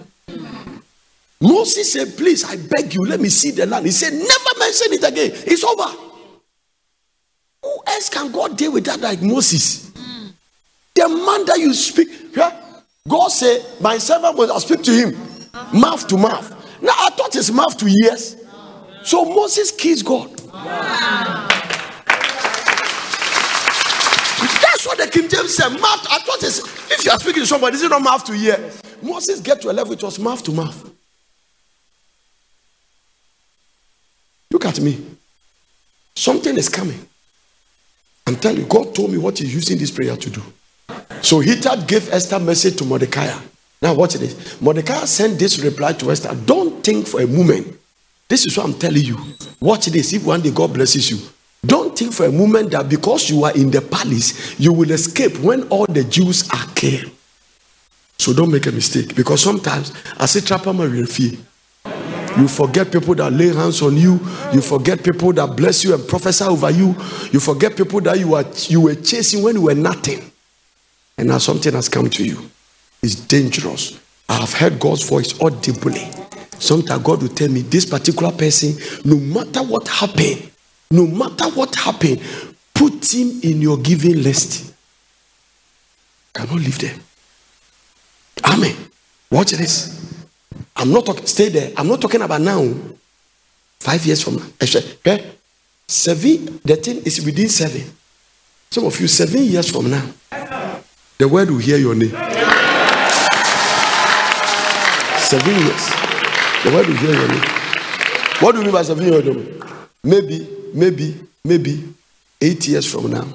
[1.40, 3.86] Moses said, Please, I beg you, let me see the land.
[3.86, 5.30] He said, Never mention it again.
[5.46, 5.96] It's over.
[7.62, 9.93] Who else can God deal with that like Moses?
[10.94, 12.60] The man that you speak, yeah?
[13.08, 15.16] God said, My servant will speak to him
[15.72, 16.50] mouth to mouth.
[16.82, 18.36] Now I thought it's mouth to ears.
[19.02, 20.30] So Moses kissed God.
[24.60, 25.70] That's what the King James said.
[25.70, 26.06] Mouth.
[26.10, 28.32] I thought it's if you are speaking to somebody, this is it not mouth to
[28.32, 28.70] ear?
[29.02, 30.90] Moses get to a level it was mouth to mouth.
[34.50, 35.04] Look at me.
[36.14, 37.06] Something is coming.
[38.26, 40.42] I'm telling you, God told me what He's using this prayer to do.
[41.22, 43.32] So Hathach gave Esther message to Mordecai.
[43.80, 44.60] Now watch this.
[44.60, 46.34] Mordecai sent this reply to Esther.
[46.34, 47.76] Don't think for a moment.
[48.28, 49.18] This is what I'm telling you.
[49.60, 50.12] Watch this.
[50.12, 51.18] If one day God blesses you,
[51.64, 55.38] don't think for a moment that because you are in the palace, you will escape
[55.38, 57.10] when all the Jews are killed.
[58.18, 59.14] So don't make a mistake.
[59.14, 60.72] Because sometimes I say trapper
[61.06, 61.32] fear.
[62.36, 64.14] You forget people that lay hands on you.
[64.52, 66.88] You forget people that bless you and prophesy over you.
[67.30, 70.30] You forget people that you are you were chasing when you were nothing.
[71.16, 72.50] And now something has come to you.
[73.02, 74.00] It's dangerous.
[74.28, 76.08] I have heard God's voice audibly.
[76.58, 78.74] Sometimes God will tell me, this particular person,
[79.04, 80.50] no matter what happened,
[80.90, 82.20] no matter what happened,
[82.72, 84.72] put him in your giving list.
[86.32, 87.00] Cannot leave them.
[88.44, 88.74] Amen.
[89.30, 90.00] Watch this.
[90.76, 91.72] I'm not talking, stay there.
[91.76, 92.66] I'm not talking about now.
[93.78, 94.46] Five years from now.
[94.62, 95.32] Okay?
[95.86, 97.82] Seven, the thing is within seven.
[98.70, 100.04] Some of you, seven years from now,
[101.18, 102.10] the word will hear your name.
[105.20, 105.90] Seven years.
[106.64, 107.42] The word will hear your name.
[108.40, 109.24] What do you mean by seven years?
[110.02, 111.84] Maybe, maybe, maybe
[112.40, 113.26] eight years from now.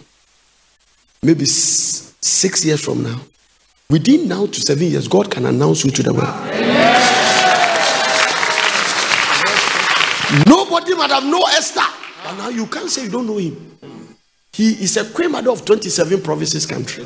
[1.21, 3.19] Maybe six years from now.
[3.89, 6.35] Within now to seven years, God can announce you to the world.
[10.47, 11.81] Nobody might have known Esther,
[12.23, 13.77] but now you can't say you don't know him.
[14.53, 17.03] He is a queen mother of 27 provinces country.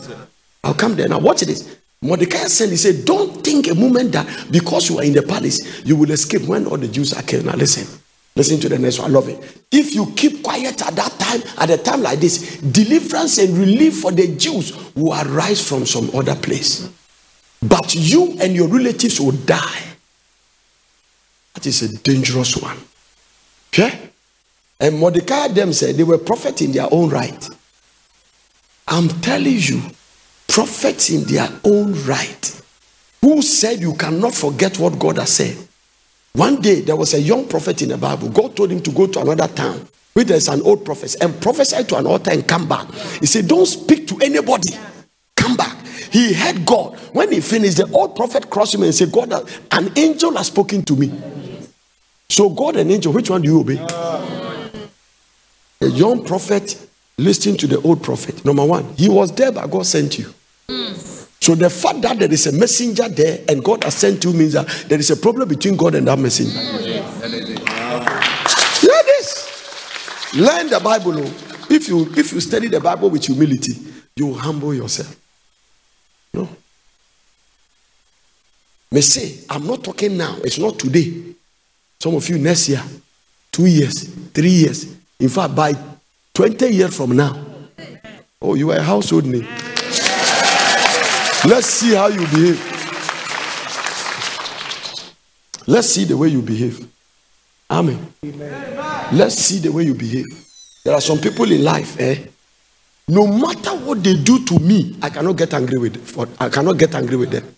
[0.64, 1.20] I'll come there now.
[1.20, 1.78] Watch this.
[2.02, 5.86] Mordecai said, he said, Don't think a moment that because you are in the palace,
[5.86, 7.46] you will escape when all the Jews are killed.
[7.46, 8.00] Now listen.
[8.36, 9.12] Listen to the next one.
[9.12, 9.64] I love it.
[9.72, 14.02] If you keep quiet at that time, at a time like this, deliverance and relief
[14.02, 16.90] for the Jews will arise from some other place.
[17.62, 19.84] But you and your relatives will die.
[21.54, 22.78] That is a dangerous one.
[23.70, 24.10] Okay?
[24.80, 27.50] And Mordecai them said they were prophets in their own right.
[28.88, 29.82] I'm telling you,
[30.54, 32.62] prophets in their own right.
[33.22, 35.58] Who said you cannot forget what God has said?
[36.34, 38.30] One day there was a young prophet in the Bible.
[38.30, 41.84] God told him to go to another town where there's an old prophet and prophesy
[41.86, 42.88] to an altar and come back.
[43.20, 44.70] He said, Don't speak to anybody.
[45.36, 45.76] Come back.
[46.12, 47.00] He heard God.
[47.14, 49.34] When he finished, the old prophet crossed him and said, God,
[49.72, 51.12] an angel has spoken to me.
[52.30, 53.80] So, God and angel, which one do you obey?
[55.82, 56.80] A young prophet
[57.18, 58.46] listening to the old prophet.
[58.46, 60.32] Number one, he was there, but God sent you.
[60.68, 64.54] So the fact that there is a messenger there and God has sent you means
[64.54, 66.58] that there is a problem between God and that messenger.
[66.58, 66.84] Mm,
[68.80, 70.34] Hear this.
[70.36, 71.20] Learn the Bible.
[71.20, 71.34] Oh.
[71.70, 73.74] If you if you study the Bible with humility,
[74.16, 75.16] you will humble yourself.
[76.34, 76.48] No.
[78.92, 80.38] May say, I'm not talking now.
[80.44, 81.34] It's not today.
[82.00, 82.82] Some of you next year,
[83.52, 84.96] two years, three years.
[85.20, 85.74] In fact, by
[86.34, 87.44] 20 years from now,
[88.42, 89.48] oh, you are a household name.
[91.46, 92.60] Let's see how you behave.
[95.68, 96.88] Let's see the way you behave.
[97.70, 98.14] Amen.
[98.24, 99.08] Amen.
[99.12, 100.26] Let's see the way you behave.
[100.86, 102.28] There are some people in life, eh?
[103.08, 106.30] No matter what they do to me, I cannot get angry with them.
[106.40, 107.56] I cannot get angry with them.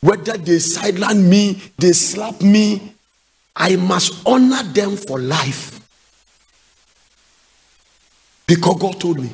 [0.00, 2.94] Whether they sideline me, they slap me,
[3.54, 5.80] I must honor them for life.
[8.46, 9.30] Because God told me.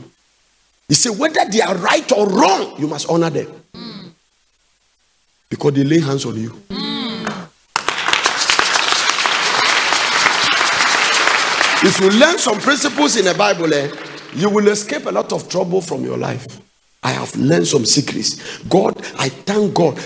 [0.92, 3.46] He said, whether they are right or wrong, you must honor them.
[3.72, 4.10] Mm.
[5.48, 6.50] Because they lay hands on you.
[6.68, 7.48] Mm.
[11.82, 13.90] If you learn some principles in the Bible, eh,
[14.34, 16.46] you will escape a lot of trouble from your life.
[17.02, 18.58] I have learned some secrets.
[18.64, 19.98] God, I thank God.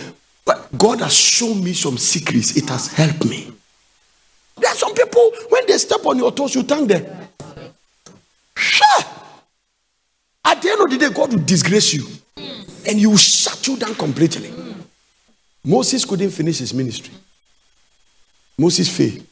[0.44, 2.57] But God has shown me some secrets.
[2.57, 3.53] It has helped me.
[4.57, 7.07] There are some people, when they step on your toes, you thank them.
[8.55, 9.15] Sure.
[10.46, 12.06] At the end of the day, God will disgrace you
[12.37, 14.52] and He will shut you down completely.
[15.66, 17.12] Moses couldn't finish his ministry.
[18.56, 19.26] Moses failed.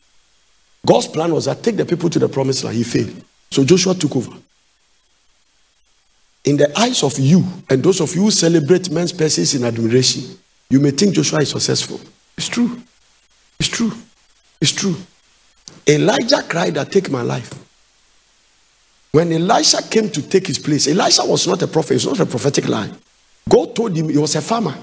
[0.85, 2.77] God's plan was to take the people to the promised land.
[2.77, 3.22] He failed.
[3.53, 4.37] So Joshua took over.
[6.44, 10.37] In the eyes of you and those of you who celebrate men's persons in admiration,
[10.68, 12.00] you may think Joshua is successful.
[12.37, 12.83] It's true.
[13.61, 13.92] It's true.
[14.61, 14.96] It's true.
[15.87, 17.63] Elijah cried that take my life.
[19.14, 22.27] When Elisha came to take his place, Elisha was not a prophet, it's not a
[22.27, 22.92] prophetic line.
[23.48, 24.74] God told him he was a farmer.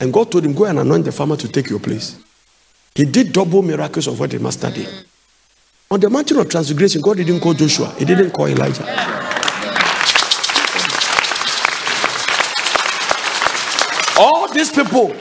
[0.00, 2.18] And God told him, Go and anoint the farmer to take your place.
[2.92, 4.88] He did double miracles of what the master did.
[5.92, 8.82] On the mountain of transfiguration, God didn't call Joshua, He didn't call Elijah.
[14.18, 15.14] All these people,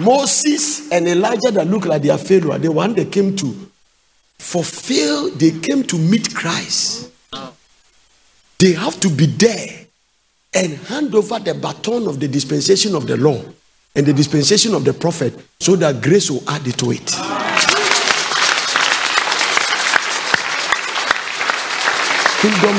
[0.00, 3.70] Moses and Elijah that look like they are failure, the one they came to
[4.36, 7.12] fulfill, they came to meet Christ.
[8.58, 9.86] They have to be there
[10.54, 13.42] and hand over the baton of the dispensation of the law
[13.96, 17.10] and the dispensation of the prophet so that grace will add it to it.
[22.40, 22.74] Kingdom.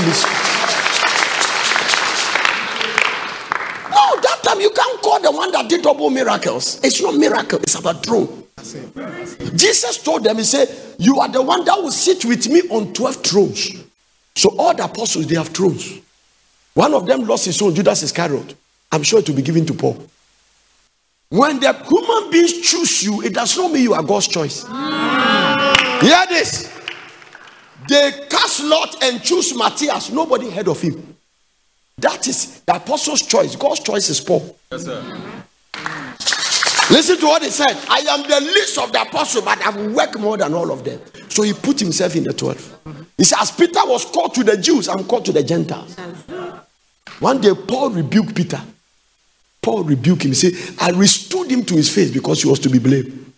[3.90, 6.80] No, that time you can't call the one that did double miracles.
[6.84, 8.44] It's not miracle, it's about throne.
[9.56, 12.94] Jesus told them, He said, You are the one that will sit with me on
[12.94, 13.85] 12 thrones.
[14.36, 16.00] So all the apostles, they have thrones.
[16.74, 18.56] One of them lost his own, Judas Iscariot.
[18.92, 20.06] I'm sure it will be given to Paul.
[21.30, 24.64] When the human beings choose you, it does not mean you are God's choice.
[24.66, 26.02] Mm.
[26.02, 26.72] Hear this.
[27.88, 30.12] They cast lot and choose Matthias.
[30.12, 31.16] Nobody heard of him.
[31.98, 33.56] That is the apostles' choice.
[33.56, 34.58] God's choice is Paul.
[34.72, 35.45] Yes, sir.
[36.92, 37.76] Listen to what he said.
[37.90, 41.00] I am the least of the apostles, but I've worked more than all of them.
[41.30, 43.06] So he put himself in the 12.
[43.18, 45.96] He said, As Peter was called to the Jews, I'm called to the Gentiles.
[47.20, 48.62] One day, Paul rebuked Peter.
[49.62, 50.32] Paul rebuked him.
[50.32, 53.34] He said, I restored him to his face because he was to be blamed.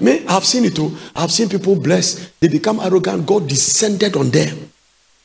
[0.00, 0.96] Me, I've seen it too.
[1.14, 2.40] I've seen people blessed.
[2.40, 3.26] They become arrogant.
[3.26, 4.70] God descended on them.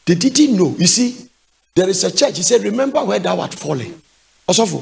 [0.06, 0.76] They didn't know.
[0.78, 1.28] You see,
[1.76, 2.38] there is a church.
[2.38, 4.02] He said, Remember where thou art falling.
[4.48, 4.82] Also,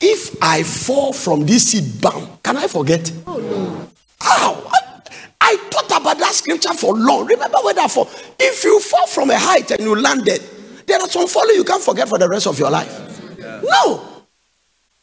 [0.00, 3.10] if I fall from this seat bound, can I forget?
[3.26, 3.90] Oh no.
[4.20, 4.54] How?
[4.54, 5.00] I,
[5.40, 7.26] I thought about that scripture for long.
[7.26, 8.08] Remember where that fall?
[8.38, 10.42] If you fall from a height and you landed,
[10.86, 13.38] there are some falling you can't forget for the rest of your life.
[13.38, 14.24] No.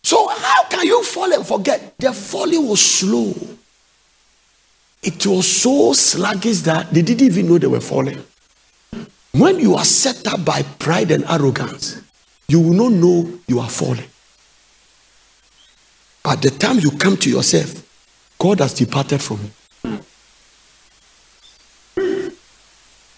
[0.03, 1.97] So how can you fall and forget?
[1.97, 3.34] The falling was slow.
[5.01, 8.23] It was so sluggish that they didn't even know they were falling.
[9.32, 12.01] When you are set up by pride and arrogance,
[12.47, 14.06] you will not know you are falling.
[16.26, 17.84] At the time you come to yourself,
[18.40, 19.40] God has departed from
[19.84, 20.00] you.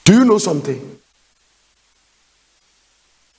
[0.03, 0.99] Do you know something?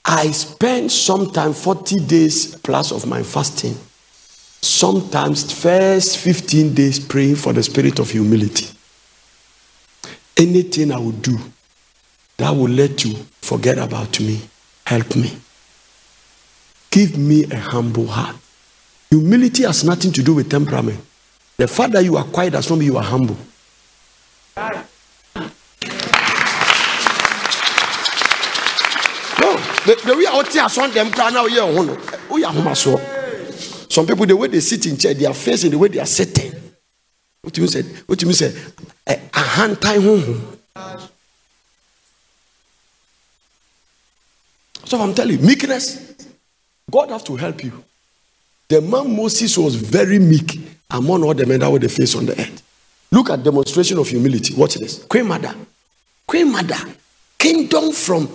[0.05, 3.75] I spend sometimes 40 days plus of my fasting.
[4.61, 8.67] Sometimes first 15 days praying for the spirit of humility.
[10.37, 11.37] Anything I will do
[12.37, 14.41] that will let you forget about me,
[14.85, 15.37] help me.
[16.89, 18.35] Give me a humble heart.
[19.09, 20.99] Humility has nothing to do with temperament.
[21.57, 23.37] The fact that you are quiet does not mean you are humble.
[29.87, 32.97] The, the way out here, some them cry now, yeah, oh, yeah, home so.
[33.89, 36.05] Some people, the way they sit in chair, their face and the way they are
[36.05, 36.51] sitting.
[37.41, 37.83] What do you say?
[38.05, 38.53] What do you say?
[39.07, 40.57] A hand tie home.
[44.83, 46.15] So I'm telling you, meekness,
[46.91, 47.83] God have to help you.
[48.69, 50.59] The man Moses was very meek
[50.91, 52.63] among all the men that were the face on the earth.
[53.11, 54.53] Look at demonstration of humility.
[54.55, 55.03] Watch this.
[55.05, 55.55] Queen Mother.
[56.27, 56.77] Queen Mother.
[57.37, 58.27] Kingdom from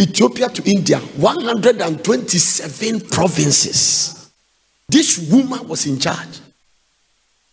[0.00, 4.30] Ethiopia to India, 127 provinces.
[4.88, 6.40] This woman was in charge.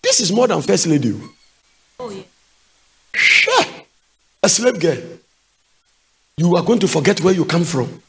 [0.01, 1.19] This is more than First Lady.
[1.99, 2.23] Oh, yeah.
[3.13, 3.63] Sure.
[4.43, 4.97] A slave girl.
[6.37, 8.01] You are going to forget where you come from.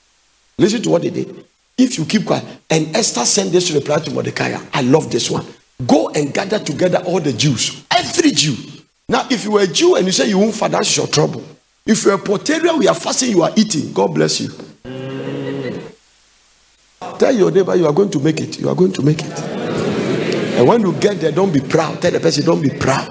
[0.58, 1.44] Listen to what they did.
[1.78, 5.44] If you keep quiet, and Esther sent this reply to Mordecai, I love this one.
[5.86, 8.56] Go and gather together all the Jews, every Jew.
[9.08, 11.44] Now, if you were a Jew and you say you won't fight, that's your trouble.
[11.84, 13.92] If you're a Portarian, we are fasting, you are eating.
[13.92, 14.48] God bless you.
[17.18, 18.58] Tell your neighbor you are going to make it.
[18.58, 19.38] You are going to make it.
[19.38, 22.00] And when you get there, don't be proud.
[22.00, 23.10] Tell the person, don't be proud.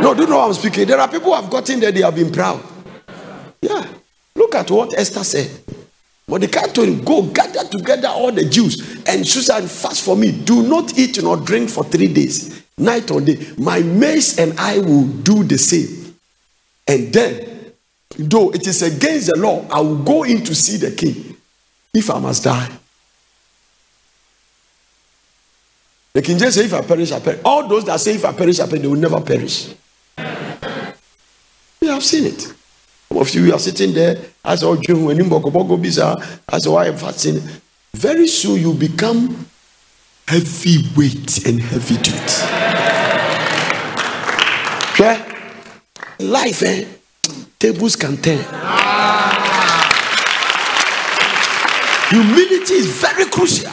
[0.00, 0.86] No, do you know I'm speaking?
[0.86, 2.62] There are people who have gotten there, they have been proud.
[3.60, 3.84] Yeah.
[4.36, 5.50] Look at what Esther said.
[6.28, 10.30] Mordecai told him, Go gather together all the Jews and Shushan fast for me.
[10.30, 13.38] Do not eat nor drink for three days, night or day.
[13.56, 16.14] My maids and I will do the same.
[16.86, 17.72] And then
[18.18, 21.34] though it is against the law, I will go in to see the king
[21.94, 22.70] if I must die.
[26.12, 27.40] The king just say, If I perish, I perish.
[27.44, 29.72] All those that say, If I perish, I perish, they will never perish.
[31.80, 32.40] We have seen it.
[33.08, 35.18] Some of you are sitting there as all when
[36.48, 37.40] as a wife fasting.
[37.94, 39.46] Very soon you become
[40.26, 42.18] heavyweight and heavy duty.
[44.92, 45.24] Okay?
[46.20, 46.84] Life, eh?
[47.58, 48.38] tables can turn.
[52.10, 53.70] Humility is very crucial.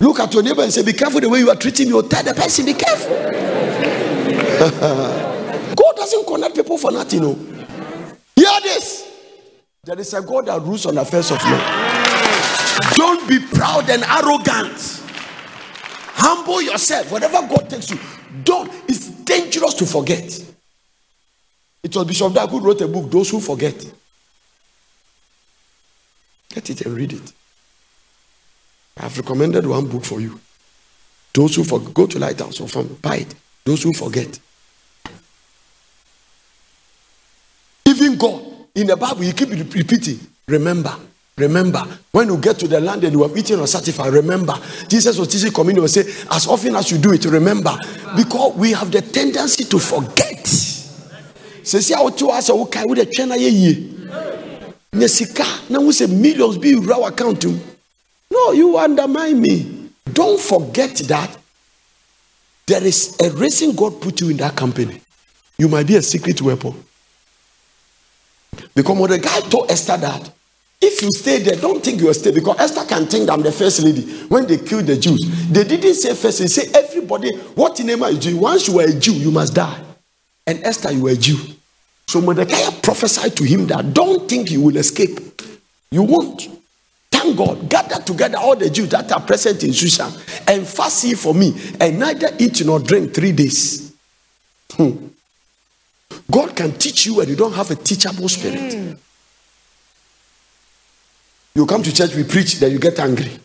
[0.00, 2.34] Look at your neighbor and say, Be careful the way you are treating your the
[2.36, 3.16] person, be careful.
[5.76, 7.20] God doesn't connect people for nothing.
[7.22, 7.34] No.
[8.36, 8.93] Hear this.
[9.84, 11.60] There is a God that rules on affairs of men.
[12.94, 15.02] Don't be proud and arrogant.
[16.14, 17.12] Humble yourself.
[17.12, 17.98] Whatever God takes you,
[18.44, 18.72] don't.
[18.88, 20.24] It's dangerous to forget.
[21.82, 23.74] It was Bishop Dag who wrote a book, Those Who Forget.
[26.48, 27.32] Get it and read it.
[28.96, 30.40] I have recommended one book for you.
[31.34, 33.34] Those who forget, go to Lighthouse or from buy it.
[33.64, 34.38] Those who forget.
[37.86, 40.18] Even God, in the Bible, you keep repeating,
[40.48, 40.94] remember,
[41.38, 41.82] remember.
[42.10, 44.54] When you get to the land and you have eaten or satisfied, remember.
[44.88, 47.76] Jesus was teaching communion and say, as often as you do it, remember.
[48.16, 50.34] Because we have the tendency to forget
[51.64, 53.74] sɛsi a wote hɔ asɛ wokae wode twɛ no yɛ yie
[54.92, 57.44] nya sika na wo millions bi wura account
[58.30, 61.30] no you undermine me don't forget that
[62.66, 65.00] there is a reason god put you in that company
[65.58, 66.74] you might be a secret weapon
[68.74, 70.30] because the guy told esther that
[70.86, 73.52] If you stay there, don't think you will stay because Esther can think I'm the
[73.52, 74.02] first lady.
[74.28, 78.02] When they killed the Jews, they didn't say first, they say everybody, what in name
[78.02, 78.38] are you doing?
[78.38, 79.80] Once you are a Jew, you must die.
[80.46, 81.38] And Esther, you were a Jew.
[82.06, 85.18] So Mordecai prophesied to him that don't think you will escape.
[85.90, 86.48] You won't.
[87.10, 87.70] Thank God.
[87.70, 90.12] Gather together all the Jews that are present in Shushan
[90.46, 93.94] and fast ye for me, and neither eat nor drink three days.
[94.72, 95.06] Hmm.
[96.30, 98.96] God can teach you and you don't have a teachable spirit.
[101.54, 103.38] You come to church, we preach, then you get angry.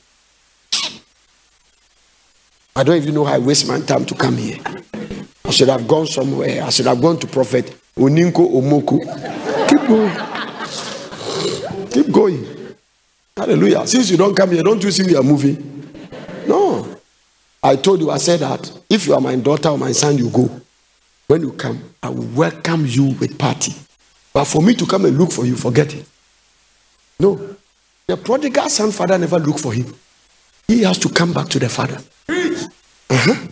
[2.75, 4.57] I don't even know how I waste my time to come here.
[5.45, 6.63] I should have gone somewhere.
[6.63, 8.99] I should have gone to Prophet Oninko Omoko.
[9.67, 10.11] Keep going.
[11.89, 12.45] Keep going.
[13.35, 13.85] Hallelujah.
[13.85, 15.57] Since you don't come here, don't you see we are moving?
[16.47, 16.87] No.
[17.61, 20.29] I told you, I said that if you are my daughter or my son, you
[20.29, 20.49] go.
[21.29, 23.71] When you come, I will welcome you with party.
[24.33, 26.03] But for me to come and look for you, forget it.
[27.19, 27.55] No.
[28.07, 29.93] The prodigal son father never looked for him.
[30.67, 31.99] He has to come back to the father.
[32.27, 33.47] Uh-huh.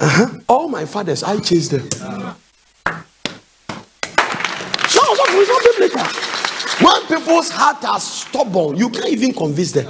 [0.00, 0.40] Uh-huh.
[0.48, 1.88] All my fathers, I chased them.
[2.84, 2.96] No,
[5.36, 6.02] it's not biblical.
[6.84, 9.86] When people's heart are stubborn, you can't even convince them.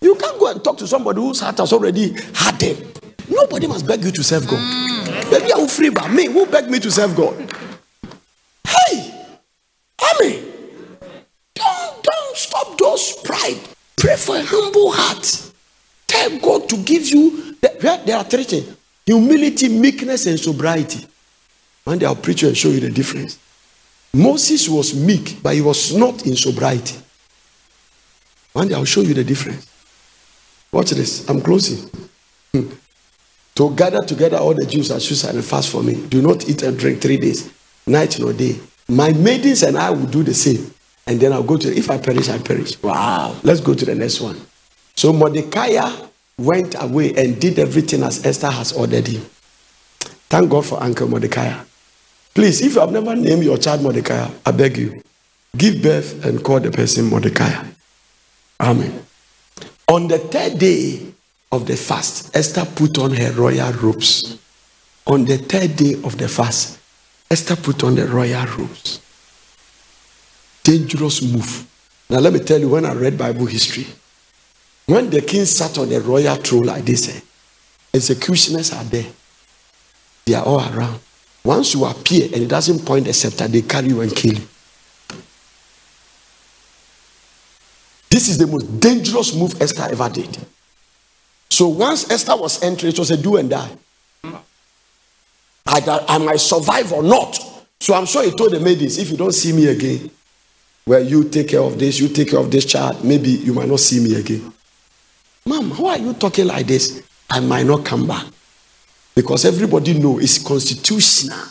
[0.00, 3.00] You can't go and talk to somebody whose heart has already hardened.
[3.28, 4.95] Nobody must beg you to serve God.
[5.30, 6.26] Maybe I will free by me.
[6.26, 7.34] Who begged me to serve God?
[8.66, 9.26] Hey,
[10.02, 10.44] Amen
[11.54, 13.58] Don't don't stop those pride.
[13.96, 15.52] Pray for a humble heart.
[16.06, 17.56] Tell God to give you.
[17.60, 21.06] The, there are three things humility, meekness, and sobriety.
[21.84, 23.38] One day I'll preach you and show you the difference.
[24.12, 26.96] Moses was meek, but he was not in sobriety.
[28.52, 29.70] One day I'll show you the difference.
[30.72, 31.28] Watch this.
[31.28, 31.88] I'm closing.
[32.52, 32.68] Hmm.
[33.56, 36.06] To gather together all the Jews at Shushan and fast for me.
[36.06, 37.52] Do not eat and drink three days,
[37.86, 38.58] night nor day.
[38.88, 40.72] My maidens and I will do the same
[41.06, 42.82] and then I'll go to, if I perish, I perish.
[42.82, 43.36] Wow.
[43.42, 44.40] Let's go to the next one.
[44.96, 45.78] So Mordecai
[46.38, 49.22] went away and did everything as Esther has ordered him.
[50.28, 51.62] Thank God for Uncle Mordecai.
[52.34, 55.00] Please, if you have never named your child Mordecai, I beg you,
[55.56, 57.64] give birth and call the person Mordecai.
[58.60, 59.02] Amen.
[59.88, 61.14] On the third day
[61.52, 64.38] of the fast, Esther put on her royal robes.
[65.06, 66.78] On the third day of the fast,
[67.30, 69.00] Esther put on the royal robes
[70.66, 71.64] dangerous move.
[72.10, 73.86] Now, let me tell you when I read Bible history,
[74.86, 77.20] when the king sat on the royal throne like this, eh,
[77.94, 79.06] executioners are there.
[80.24, 80.98] They are all around.
[81.44, 84.46] Once you appear and it doesn't point the scepter, they carry you and kill you.
[88.10, 90.36] This is the most dangerous move Esther ever did.
[91.56, 93.70] So once Esther was entering, it was a do and die.
[95.66, 97.34] Either I might survive or not.
[97.80, 100.10] So I'm sure he told the maidens, if you don't see me again,
[100.84, 103.68] where you take care of this, you take care of this child, maybe you might
[103.68, 104.52] not see me again.
[105.46, 107.02] Mom, how are you talking like this?
[107.30, 108.26] I might not come back.
[109.14, 111.42] Because everybody know it's constitutional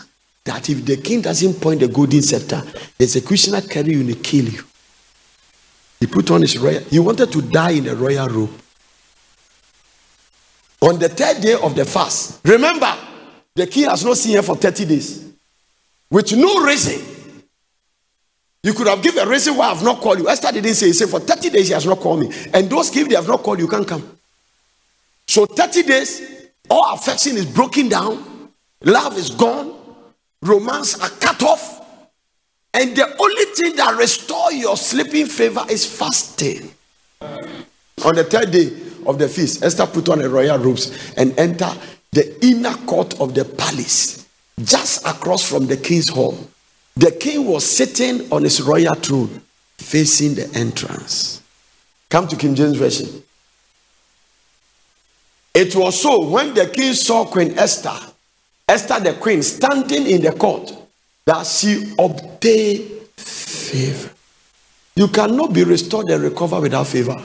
[0.44, 2.62] that if the king doesn't point the golden scepter,
[3.00, 4.64] the executioner carry you and kill you.
[6.00, 8.62] He put on his royal, he wanted to die in a royal robe.
[10.86, 12.94] On the third day of the fast, remember,
[13.56, 15.26] the king has not seen her for 30 days.
[16.12, 17.04] With no reason.
[18.62, 20.30] You could have given a reason why I've not called you.
[20.30, 22.32] Esther didn't say, he said, for 30 days he has not called me.
[22.54, 24.18] And those give they have not called you, can't come.
[25.28, 28.52] So 30 days, all affection is broken down,
[28.84, 29.76] love is gone,
[30.44, 31.84] romance are cut off.
[32.76, 36.72] And the only thing that restore your sleeping favor is fasting.
[37.22, 41.72] On the third day of the feast, Esther put on her royal robes and enter
[42.12, 44.28] the inner court of the palace,
[44.64, 46.38] just across from the king's hall.
[46.96, 49.42] The king was sitting on his royal throne
[49.78, 51.42] facing the entrance.
[52.10, 53.24] Come to King James Version.
[55.54, 57.98] It was so when the king saw Queen Esther,
[58.68, 60.74] Esther the queen, standing in the court,
[61.26, 64.12] that she obtained favor.
[64.96, 67.22] You cannot be restored and recover without favor.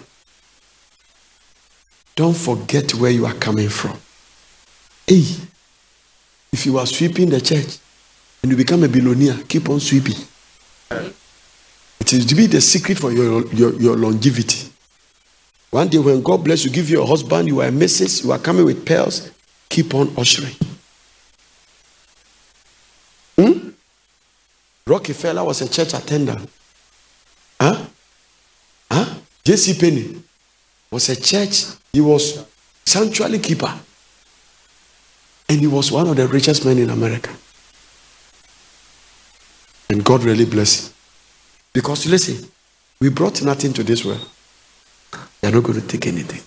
[2.21, 3.97] Don't forget where you are coming from.
[5.07, 5.25] Hey,
[6.53, 7.79] if you are sweeping the church,
[8.43, 10.17] and you become a billionaire, keep on sweeping.
[10.91, 14.71] It is to be the secret for your, your, your longevity.
[15.71, 18.33] One day, when God bless you, give you a husband, you are a missus, you
[18.33, 19.31] are coming with pearls,
[19.71, 20.57] keep on ushering.
[23.39, 23.71] Hmm?
[24.87, 26.51] Rockefeller was a church attendant.
[27.59, 27.87] Huh?
[28.93, 29.15] Huh?
[29.43, 29.73] J.C.
[29.81, 30.23] Penney
[30.91, 32.45] was a church, he was
[32.85, 33.73] sanctuary keeper.
[35.49, 37.31] And he was one of the richest men in America.
[39.89, 40.95] And God really bless him.
[41.73, 42.49] Because listen,
[43.01, 44.29] We brought nothing to this world.
[45.43, 46.43] You're not going to take anything.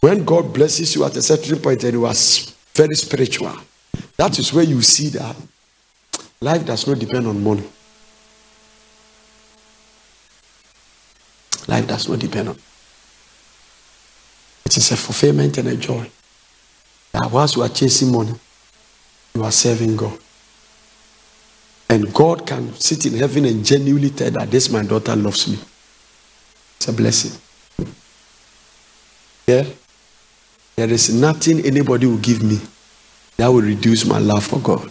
[0.00, 2.14] When God blesses you at a certain point and you are
[2.74, 3.54] very spiritual,
[4.16, 5.36] that is where you see that
[6.40, 7.64] life does not depend on money.
[11.68, 12.58] Life does not depend on.
[14.66, 16.10] It is a fulfillment and a joy.
[17.12, 18.34] That whilst you are chasing money,
[19.34, 20.18] you are serving God.
[21.88, 25.58] And God can sit in heaven and genuinely tell that this my daughter loves me.
[26.76, 27.40] It's a blessing.
[29.46, 29.64] Yeah?
[30.76, 32.58] There is nothing anybody will give me
[33.36, 34.90] that will reduce my love for God.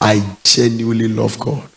[0.00, 1.68] I genuinely love God.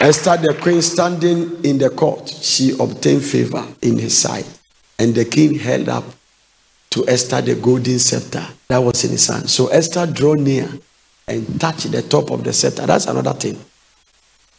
[0.00, 4.46] Esther the queen standing in the court, she obtained favor in his sight.
[4.98, 6.04] And the king held up
[6.90, 9.50] to Esther the golden scepter that was in his hand.
[9.50, 10.68] So Esther drew near
[11.28, 12.86] and touched the top of the scepter.
[12.86, 13.62] That's another thing.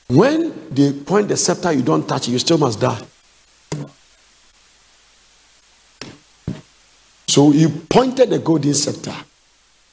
[0.08, 3.02] When they point the scepter, you don't touch it, you still must die.
[7.28, 9.16] So he pointed the golden scepter.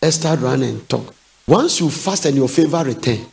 [0.02, 1.14] Esther ran and talked.
[1.46, 3.24] Once you fast and your favor return,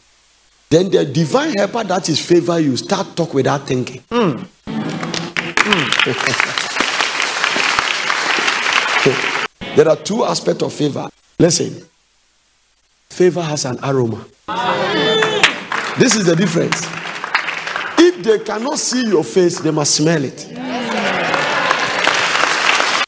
[0.76, 4.02] then the divine helper that is favor you start talk without thinking.
[4.12, 4.46] Mm.
[4.66, 6.16] Mm.
[9.78, 11.08] there are two aspects of favor.
[11.40, 11.82] Listen,
[13.10, 14.26] favor has an aroma.
[15.98, 16.86] This is the difference.
[17.98, 20.46] If they cannot see your face, they must smell it.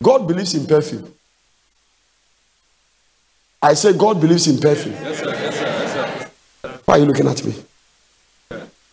[0.01, 1.13] God believes in perfume.
[3.61, 4.93] I say God believes in perfume.
[4.93, 5.25] Yes, sir.
[5.31, 5.65] Yes, sir.
[5.65, 6.76] Yes, sir.
[6.87, 7.53] Why are you looking at me?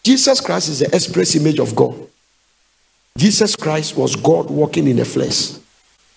[0.03, 1.95] Jesus Christ is the express image of God.
[3.17, 5.53] Jesus Christ was God walking in the flesh.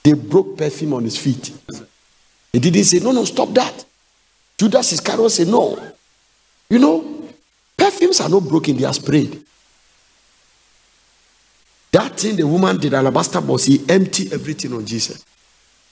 [0.03, 1.53] They broke perfume on his feet.
[2.51, 3.85] He didn't say, No, no, stop that.
[4.57, 5.77] Judas Iscariot said, No.
[6.67, 7.29] You know,
[7.77, 9.39] perfumes are not broken, they are sprayed.
[11.91, 15.23] That thing the woman did, alabaster box, he emptied everything on Jesus.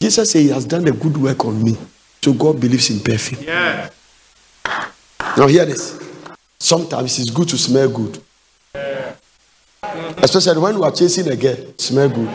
[0.02, 1.78] Jesus said, He has done a good work on me.
[2.24, 3.44] So God believes in perfume.
[3.44, 3.92] Yeah.
[5.38, 6.00] Now, hear this.
[6.58, 8.22] Sometimes it's good to smell good.
[10.18, 12.30] Especially when we are chasing a girl, smell good.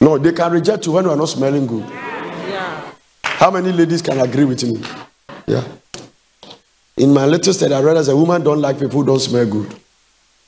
[0.00, 1.84] No, they can reject you when you are not smelling good.
[3.22, 4.82] How many ladies can agree with me?
[5.46, 5.64] Yeah.
[6.96, 9.74] In my little study, I realized a woman don't like people who don't smell good.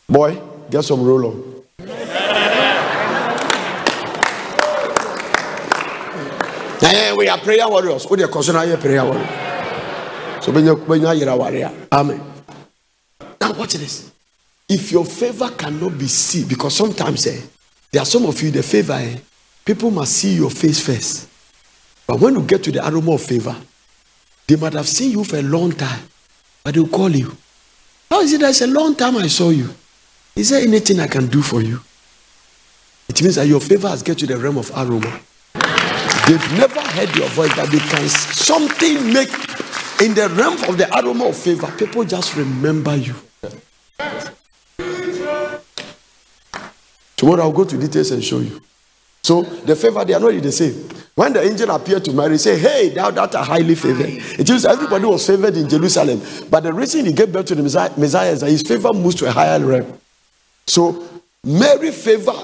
[0.09, 1.55] Boy, get some roll on.
[7.17, 8.05] we are prayer warriors.
[8.07, 9.44] What are you consider prayer warriors?
[10.45, 10.53] So
[11.91, 12.21] Amen.
[13.41, 14.13] Now watch this.
[14.69, 17.41] If your favor cannot be seen, because sometimes eh,
[17.91, 19.17] there are some of you the favor, eh,
[19.65, 21.31] people must see your face first.
[22.07, 23.57] But when you get to the aroma of favor,
[24.47, 26.03] they might have seen you for a long time,
[26.63, 27.35] but they'll call you.
[28.11, 29.71] How is it that it's a long time I saw you?
[30.37, 31.81] Is there anything I can do for you?
[33.09, 35.21] It means that your favor has get to the realm of aroma.
[36.29, 39.31] They've never heard your voice, but they can something make
[40.01, 43.15] in the realm of the aroma of favor, people just remember you.
[47.17, 48.61] Tomorrow I'll go to details and show you.
[49.23, 50.89] So the favor, they are not the same.
[51.15, 54.11] When the angel appeared to Mary, say, Hey, thou that are highly favored.
[54.11, 56.21] It means everybody was favored in Jerusalem.
[56.51, 59.15] But the reason he gave birth to the Messiah, Messiah is that his favor moves
[59.17, 59.99] to a higher realm.
[60.67, 61.09] So
[61.45, 62.35] Mary favor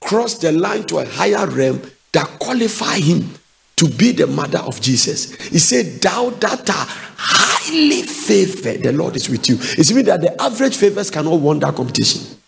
[0.00, 1.80] crossed the line to a higher realm
[2.12, 3.30] that qualify him
[3.76, 5.34] to be the mother of Jesus.
[5.48, 9.56] He said, Thou that are highly favored, the Lord is with you.
[9.60, 12.38] It's mean that the average favors cannot win that competition.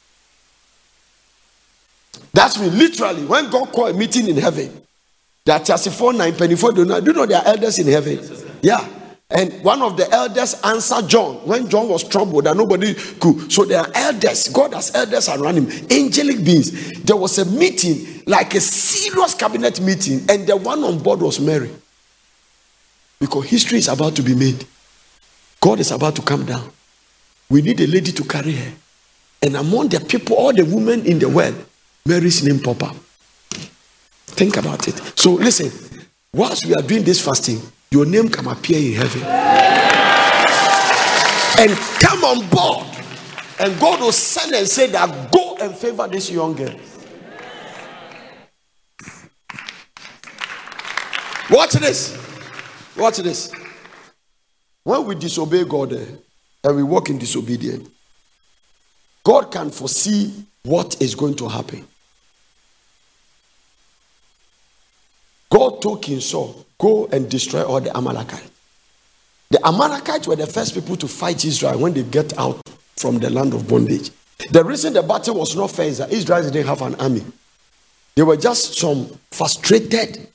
[2.32, 4.82] That's me literally when God called a meeting in heaven.
[5.44, 8.18] There are 34, 9, 24, do know, do you know there are elders in heaven?
[8.62, 8.86] Yeah.
[9.34, 13.50] And one of the elders answered John when John was troubled and nobody could.
[13.50, 14.48] So there are elders.
[14.48, 17.02] God has elders around him, angelic beings.
[17.02, 21.40] There was a meeting, like a serious cabinet meeting, and the one on board was
[21.40, 21.70] Mary.
[23.18, 24.64] Because history is about to be made.
[25.60, 26.70] God is about to come down.
[27.50, 28.72] We need a lady to carry her.
[29.42, 31.56] And among the people, all the women in the world,
[32.06, 32.96] Mary's name pop up.
[34.26, 34.94] Think about it.
[35.18, 35.72] So listen,
[36.32, 37.60] whilst we are doing this fasting,
[37.94, 39.22] your name can appear in heaven
[41.60, 41.70] and
[42.00, 42.86] come on board.
[43.60, 46.74] And God will send and say that go and favor this young girl.
[51.48, 52.18] Watch this.
[52.96, 53.52] Watch this.
[54.82, 56.04] When we disobey God eh,
[56.64, 57.88] and we walk in disobedience,
[59.22, 61.86] God can foresee what is going to happen.
[65.48, 68.50] God told King Saul, Go and destroy all the Amalekites.
[69.50, 72.60] The Amalekites were the first people to fight Israel when they get out
[72.96, 74.10] from the land of bondage.
[74.50, 77.24] The reason the battle was not fair is that Israel didn't have an army.
[78.16, 80.26] They were just some frustrated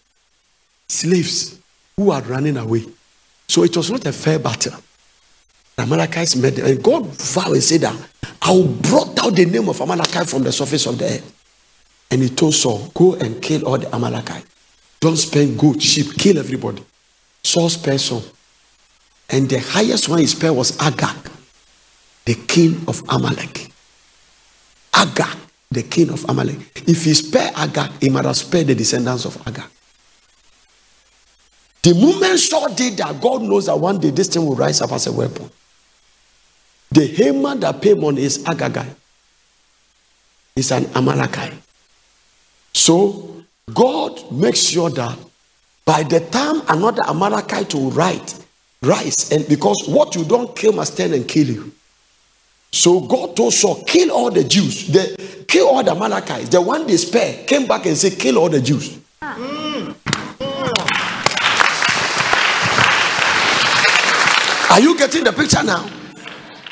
[0.87, 1.57] slaves
[1.95, 2.85] who are running away.
[3.47, 4.79] So it was not a fair battle.
[5.75, 7.95] The Amalekites met them, and God vowed and said that
[8.41, 11.35] I will blot out the name of Amalekite from the surface of the earth.
[12.11, 14.45] And he told Saul, Go and kill all the Amalekites.
[14.99, 16.83] Don't spend goat, sheep, kill everybody.
[17.43, 18.23] Saul spared some.
[19.29, 21.15] And the highest one he spared was Agag,
[22.25, 23.71] the king of Amalek.
[24.93, 25.37] Agag,
[25.71, 26.57] the king of Amalek.
[26.87, 29.69] If he spared Agag, he might have spared the descendants of Agag.
[31.81, 34.91] The moment Saul did that, God knows that one day this thing will rise up
[34.91, 35.49] as a weapon.
[36.91, 38.95] The Haman that Pamon is Agagite.
[40.55, 41.53] Is an Amalekite.
[42.73, 43.38] So
[43.73, 45.17] God makes sure that
[45.85, 48.35] by the time another Amalekite will write,
[48.81, 51.71] rise, and because what you don't kill must turn and kill you.
[52.71, 56.49] So God told Saul, kill all the Jews, the, kill all the Amalekites.
[56.49, 58.99] The one they spare came back and said, kill all the Jews.
[64.71, 65.89] Are you getting the picture now?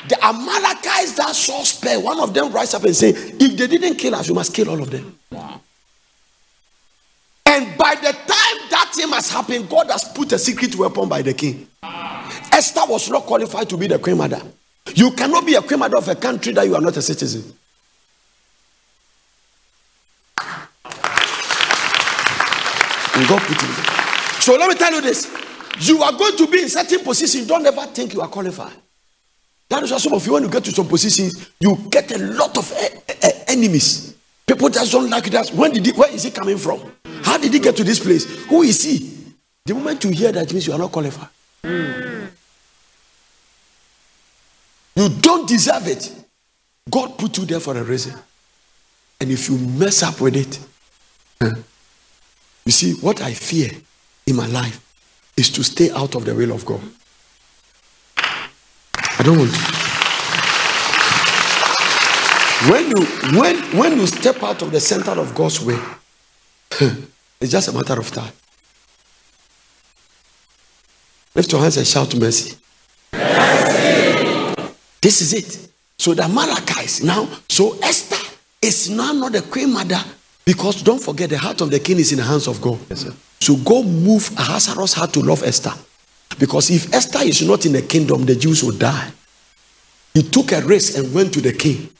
[0.08, 3.96] The Amalekites that Saul spare, one of them rise up and say, if they didn't
[3.96, 5.18] kill us, you must kill all of them.
[7.58, 11.22] And by the time that thing has happened, God has put a secret weapon by
[11.22, 11.66] the king.
[12.52, 14.40] Esther was not qualified to be the queen mother.
[14.94, 17.42] You cannot be a queen mother of a country that you are not a citizen.
[23.16, 24.40] And God put it.
[24.40, 25.28] So let me tell you this.
[25.80, 27.48] You are going to be in certain positions.
[27.48, 28.76] Don't ever think you are qualified.
[29.68, 32.18] That is why some of you, when you get to some positions, you get a
[32.18, 32.72] lot of
[33.48, 34.14] enemies.
[34.46, 35.50] People just don't like that.
[35.50, 36.92] When did he, where is it coming from?
[37.22, 38.24] How did he get to this place?
[38.46, 39.14] Who is he?
[39.64, 41.28] The moment you hear that means you are not qualified.
[41.62, 42.30] Mm.
[44.96, 46.12] You don't deserve it.
[46.90, 48.14] God put you there for a reason.
[49.20, 50.58] And if you mess up with it,
[52.64, 53.70] you see, what I fear
[54.26, 54.84] in my life
[55.36, 56.80] is to stay out of the will of God.
[58.18, 59.58] I don't want to.
[62.70, 63.06] When you
[63.40, 65.78] when when you step out of the center of God's way,
[67.40, 68.32] it's just a matter of time.
[71.34, 72.56] Lift your hands and shout mercy.
[73.12, 74.72] mercy.
[75.00, 75.68] This is it.
[75.98, 78.16] So the Amalekites now, so Esther
[78.62, 80.02] is now not the queen mother
[80.44, 82.78] because don't forget the heart of the king is in the hands of God.
[82.88, 83.06] Yes,
[83.40, 85.72] so God move Ahasuerus heart to love Esther.
[86.38, 89.10] Because if Esther is not in the kingdom, the Jews will die.
[90.14, 91.90] He took a risk and went to the king.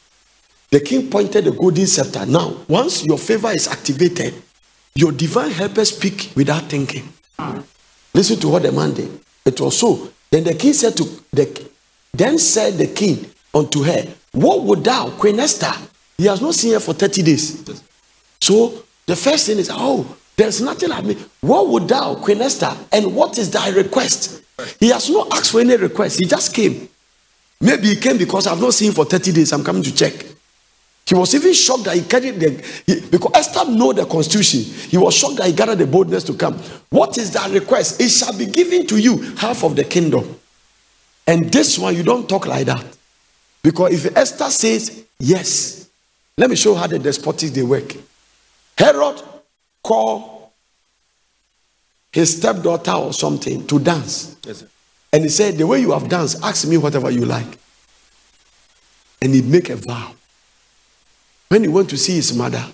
[0.71, 2.27] The king pointed the golden scepter.
[2.27, 4.35] Now, once your favor is activated,
[4.95, 7.09] your divine helper speak without thinking.
[8.15, 9.21] Listen to what the man did.
[9.45, 10.11] It was so.
[10.31, 11.69] Then the king said to the
[12.13, 15.73] then said the king unto her, What would thou, Queen Esther?
[16.17, 17.83] He has not seen her for 30 days.
[18.41, 21.19] So the first thing is, Oh, there's nothing I mean.
[21.41, 24.43] What would thou, Queen Esther, and what is thy request?
[24.81, 26.19] He has not asked for any request.
[26.19, 26.89] He just came.
[27.61, 29.53] Maybe he came because I've not seen him for 30 days.
[29.53, 30.15] I'm coming to check.
[31.09, 32.51] He was even shocked that he carried the
[32.85, 34.61] he, because Esther know the constitution.
[34.61, 36.59] He was shocked that he gathered the boldness to come.
[36.91, 37.99] What is that request?
[37.99, 40.39] It shall be given to you half of the kingdom.
[41.27, 42.85] And this one you don't talk like that.
[43.63, 45.89] Because if Esther says yes,
[46.37, 47.97] let me show how the despotic they work.
[48.77, 49.23] Herod
[49.83, 50.53] call
[52.13, 54.37] his stepdaughter or something to dance.
[54.45, 54.63] Yes,
[55.11, 57.59] and he said, The way you have danced, ask me whatever you like.
[59.23, 60.13] And he make a vow.
[61.49, 62.65] When he went to see his mother,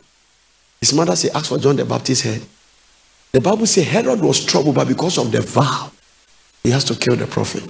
[0.80, 2.42] his mother said, Ask for John the Baptist's head.
[3.32, 5.90] The Bible says Herod was troubled, but because of the vow,
[6.62, 7.64] he has to kill the prophet.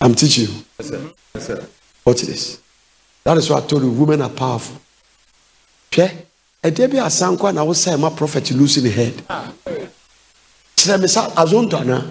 [0.00, 0.62] I'm teaching you.
[0.78, 1.12] Yes, sir.
[1.34, 1.68] Yes, sir.
[2.04, 2.60] Watch this.
[3.24, 4.80] That is why I told you women are powerful.
[5.92, 6.26] Okay?
[6.64, 9.50] ɛdeɛ bi kɔ na wosɛ ma prophet losing head ah.
[10.76, 12.04] kyerɛ me sa azonto anaa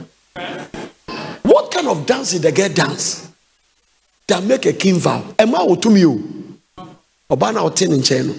[1.44, 3.29] what kind of dance is the girl dance
[4.30, 6.14] that make a king vow ɛma wotumi o
[6.78, 8.34] oh, ɔbaa na ɔte ne nkyɛn no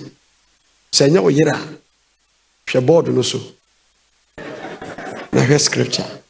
[0.93, 1.61] sɛ ɛnyɛ wo yere a
[2.67, 3.39] hwɛ board no so
[5.33, 6.21] na hwɛ scripture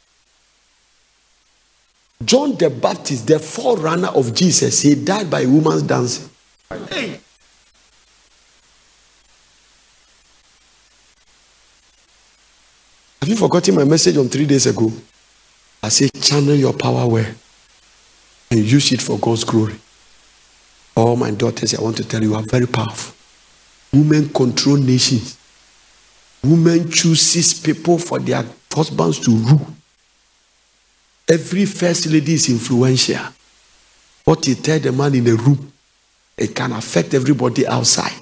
[2.23, 6.29] John the Baptist, the forerunner of Jesus, he died by a woman's dancing.
[6.89, 7.19] Hey.
[13.21, 14.91] Have you forgotten my message on three days ago?
[15.81, 17.35] I say, channel your power where
[18.51, 19.75] and use it for God's glory.
[20.95, 23.15] All my daughters, I want to tell you, are very powerful.
[23.93, 25.37] Women control nations.
[26.43, 29.67] Women chooses people for their husbands to rule.
[31.29, 33.23] Every first lady is influential.
[34.25, 35.71] What you tell the man in the room,
[36.37, 38.21] it can affect everybody outside.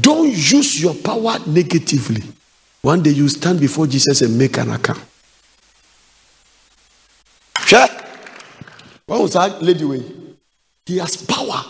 [0.00, 2.22] Don't use your power negatively.
[2.82, 5.02] One day you stand before Jesus and make an account.
[7.66, 8.03] Check.
[9.06, 10.02] What was that lady way?
[10.86, 11.62] He has power,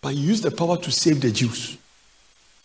[0.00, 1.76] but he used the power to save the Jews.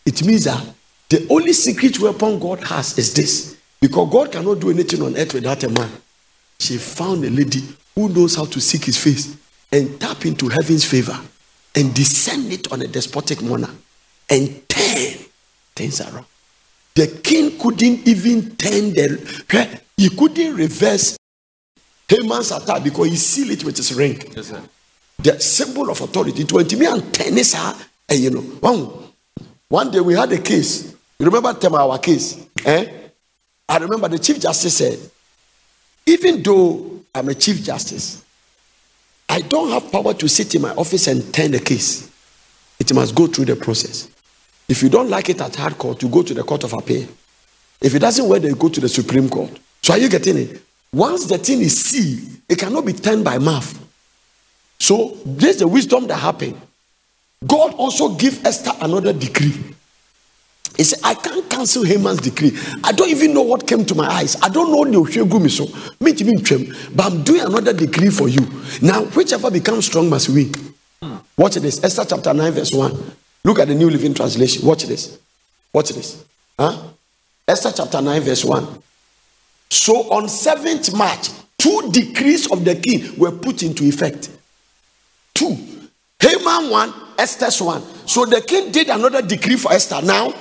[0.05, 0.63] It means that
[1.09, 3.57] the only secret weapon God has is this.
[3.81, 5.89] Because God cannot do anything on earth without a man.
[6.59, 7.63] She found a lady
[7.95, 9.35] who knows how to seek his face
[9.71, 11.17] and tap into heaven's favor
[11.75, 13.75] and descend it on a despotic monarch
[14.29, 15.17] and turn
[15.75, 16.25] things around.
[16.95, 21.18] The king couldn't even turn the he couldn't reverse
[22.09, 24.19] Haman's attack because he sealed it with his ring.
[24.35, 24.53] Yes,
[25.19, 26.41] the symbol of authority.
[26.41, 27.75] It went to me and tennis her.
[28.09, 28.89] And you know, one,
[29.67, 30.95] one day we had a case.
[31.19, 32.43] You remember them our case?
[32.65, 32.91] Eh?
[33.67, 34.97] I remember the Chief Justice said,
[36.05, 38.23] even though I'm a Chief Justice,
[39.27, 42.09] I don't have power to sit in my office and turn the case.
[42.79, 44.09] It must go through the process.
[44.67, 47.07] If you don't like it at hard court, you go to the court of appeal.
[47.81, 49.51] If it doesn't work, then you go to the Supreme Court.
[49.83, 50.61] So are you getting it?
[50.91, 53.77] Once the thing is sealed, it cannot be turned by mouth.
[54.79, 56.59] So this is the wisdom that happened.
[57.45, 59.75] God also give Esther another decree.
[60.75, 62.57] He said, I can't cancel Haman's decree.
[62.83, 64.37] I don't even know what came to my eyes.
[64.41, 65.67] I don't know the so
[65.99, 68.47] meet me, but I'm doing another decree for you.
[68.81, 70.53] Now, whichever becomes strong must win.
[71.37, 71.83] Watch this.
[71.83, 73.11] Esther chapter 9, verse 1.
[73.43, 74.65] Look at the New Living Translation.
[74.65, 75.19] Watch this.
[75.73, 76.23] Watch this.
[76.57, 76.77] Huh?
[77.47, 78.83] Esther chapter 9, verse 1.
[79.71, 84.29] So on 7th March, two decrees of the king were put into effect.
[85.33, 85.57] Two.
[86.19, 87.81] Haman one, Esther's one.
[88.07, 90.01] So the king did another decree for Esther.
[90.01, 90.33] Now,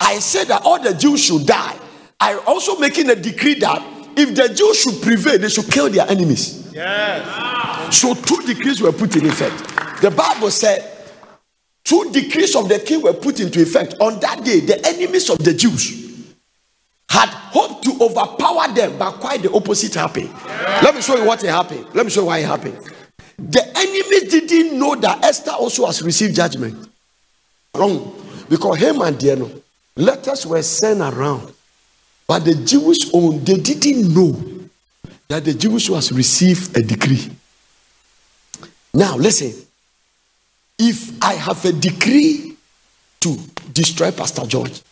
[0.00, 1.78] I said that all the Jews should die.
[2.20, 3.82] I also making a decree that
[4.16, 6.72] if the Jews should prevail, they should kill their enemies.
[6.72, 7.96] Yes.
[7.98, 10.00] So two decrees were put in effect.
[10.00, 10.90] The Bible said
[11.84, 13.94] two decrees of the king were put into effect.
[14.00, 16.05] On that day, the enemies of the Jews
[17.08, 20.32] had hoped to overpower them, but quite the opposite happened.
[20.82, 21.86] Let me show you what happened.
[21.94, 22.78] Let me show you why it happened.
[23.38, 26.88] The enemies didn't know that Esther also has received judgment.
[27.74, 28.22] Wrong.
[28.48, 29.62] Because him and Diano,
[29.96, 31.52] Letters were sent around,
[32.28, 34.32] but the Jewish own they didn't know
[35.26, 37.30] that the Jewish was received a decree.
[38.92, 39.54] Now listen,
[40.78, 42.56] if I have a decree
[43.20, 43.38] to
[43.72, 44.82] destroy Pastor George,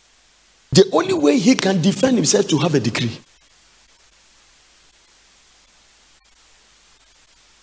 [0.75, 3.17] the only way he can defend himself to have a decree.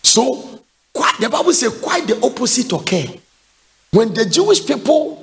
[0.02, 0.60] So,
[0.92, 3.20] quite, the Bible says quite the opposite occurred.
[3.90, 5.22] When the Jewish people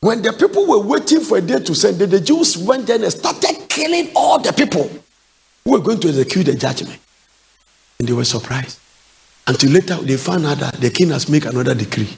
[0.00, 3.10] when the people were waiting for a day to send, the Jews went there and
[3.10, 4.88] started killing all the people
[5.64, 7.00] who were going to execute the judgment.
[7.98, 8.78] And they were surprised.
[9.46, 12.16] Until later, they found out that the king has made another decree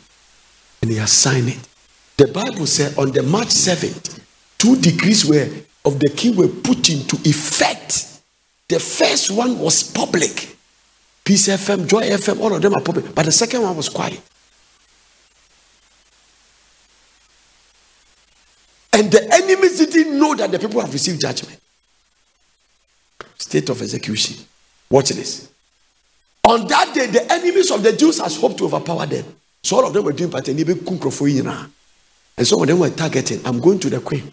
[0.82, 1.68] and he has signed it.
[2.16, 4.17] The Bible said on the March 7th,
[4.58, 5.48] two decrees were
[5.84, 8.20] of the king were put into effect.
[8.68, 10.56] The first one was public.
[11.24, 13.14] Peace FM, Joy FM, all of them are public.
[13.14, 14.20] But the second one was quiet.
[18.92, 21.58] And the enemies didn't know that the people have received judgment.
[23.38, 24.36] State of execution.
[24.90, 25.48] Watch this.
[26.44, 29.24] On that day, the enemies of the Jews has hoped to overpower them.
[29.62, 30.50] So all of them were doing party.
[30.52, 33.40] And some of them were targeting.
[33.44, 34.32] I'm going to the queen.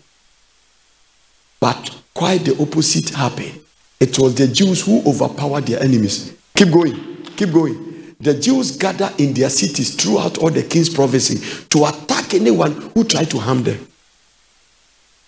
[1.66, 3.59] But quite the opposite happened.
[3.99, 6.32] It was the Jews who overpowered their enemies.
[6.55, 7.24] Keep going.
[7.36, 8.13] Keep going.
[8.20, 13.03] The Jews gather in their cities throughout all the king's provinces to attack anyone who
[13.03, 13.80] tried to harm them.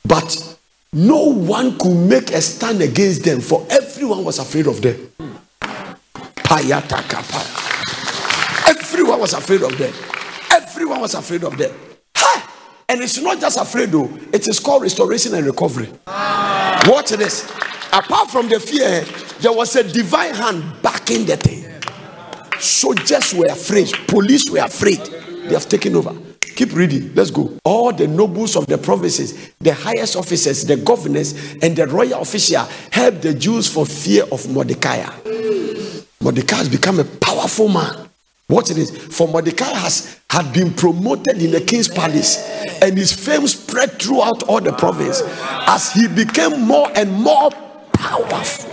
[0.05, 0.59] But
[0.93, 5.11] no one could make a stand against them, for everyone was afraid of them.
[8.67, 9.93] Everyone was afraid of them.
[10.51, 11.86] Everyone was afraid of them.
[12.89, 15.89] And it's not just afraid though, it is called restoration and recovery.
[16.05, 17.43] Watch this.
[17.91, 19.03] Apart from the fear,
[19.41, 21.65] there was a divine hand backing the thing.
[22.59, 24.99] Soldiers were afraid, police were afraid.
[24.99, 26.15] They have taken over.
[26.41, 27.13] Keep reading.
[27.13, 27.51] Let's go.
[27.63, 32.63] All the nobles of the provinces, the highest officers, the governors, and the royal official
[32.91, 35.05] helped the Jews for fear of Mordecai.
[36.19, 38.06] Mordecai has become a powerful man.
[38.47, 38.91] What it is?
[38.97, 42.37] For Mordecai has had been promoted in the king's palace,
[42.81, 45.21] and his fame spread throughout all the province
[45.67, 47.51] as he became more and more
[47.91, 48.71] powerful.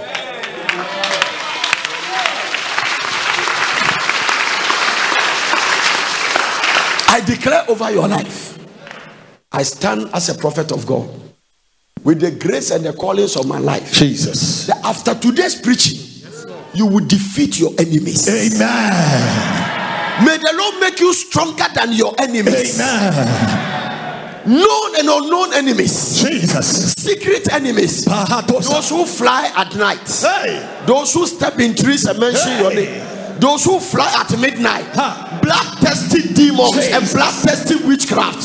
[7.08, 8.58] I declare over your life,
[9.52, 11.08] I stand as a prophet of God.
[12.02, 14.66] with the grace and the callings of my life, Jesus.
[14.66, 15.98] that after today's preaching,
[16.74, 18.28] you will defeat your enemies.
[18.28, 19.63] Amen.
[20.22, 22.78] May the Lord make you stronger than your enemies.
[22.80, 23.70] Amen.
[24.46, 26.92] Known and unknown enemies, Jesus.
[26.98, 30.60] secret enemies, those who fly at night, Hey.
[30.86, 33.02] those who step in trees and mention your name,
[33.40, 35.38] those who fly at midnight, Ha.
[35.42, 37.12] bloodthirsty demons and Jesus.
[37.14, 38.44] bloodthirsty witchcraft.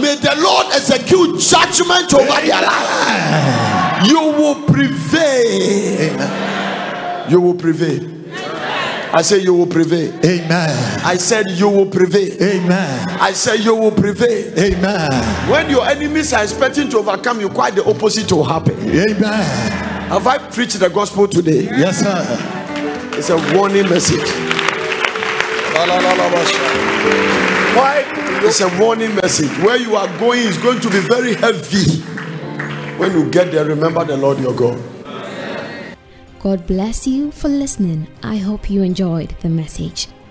[0.00, 4.06] May the Lord execute judgment over their life.
[4.08, 6.18] You will prevail.
[7.30, 8.17] You will prevail.
[9.10, 10.12] I say you will prevail.
[10.24, 11.00] Amen.
[11.04, 12.30] I said you will prevail.
[12.42, 13.08] Amen.
[13.08, 14.52] I said you will prevail.
[14.58, 15.10] Amen.
[15.50, 18.78] When your enemies are expecting to overcome you, quite the opposite will happen.
[18.80, 19.42] Amen.
[20.10, 21.62] Have I preached the gospel today?
[21.64, 22.26] Yes, sir.
[23.18, 24.28] It's a warning message.
[27.74, 28.04] Why?
[28.44, 29.50] It's a warning message.
[29.64, 32.02] Where you are going is going to be very heavy.
[32.98, 34.78] When you get there, remember the Lord your God.
[36.40, 38.06] God bless you for listening.
[38.22, 40.08] I hope you enjoyed the message.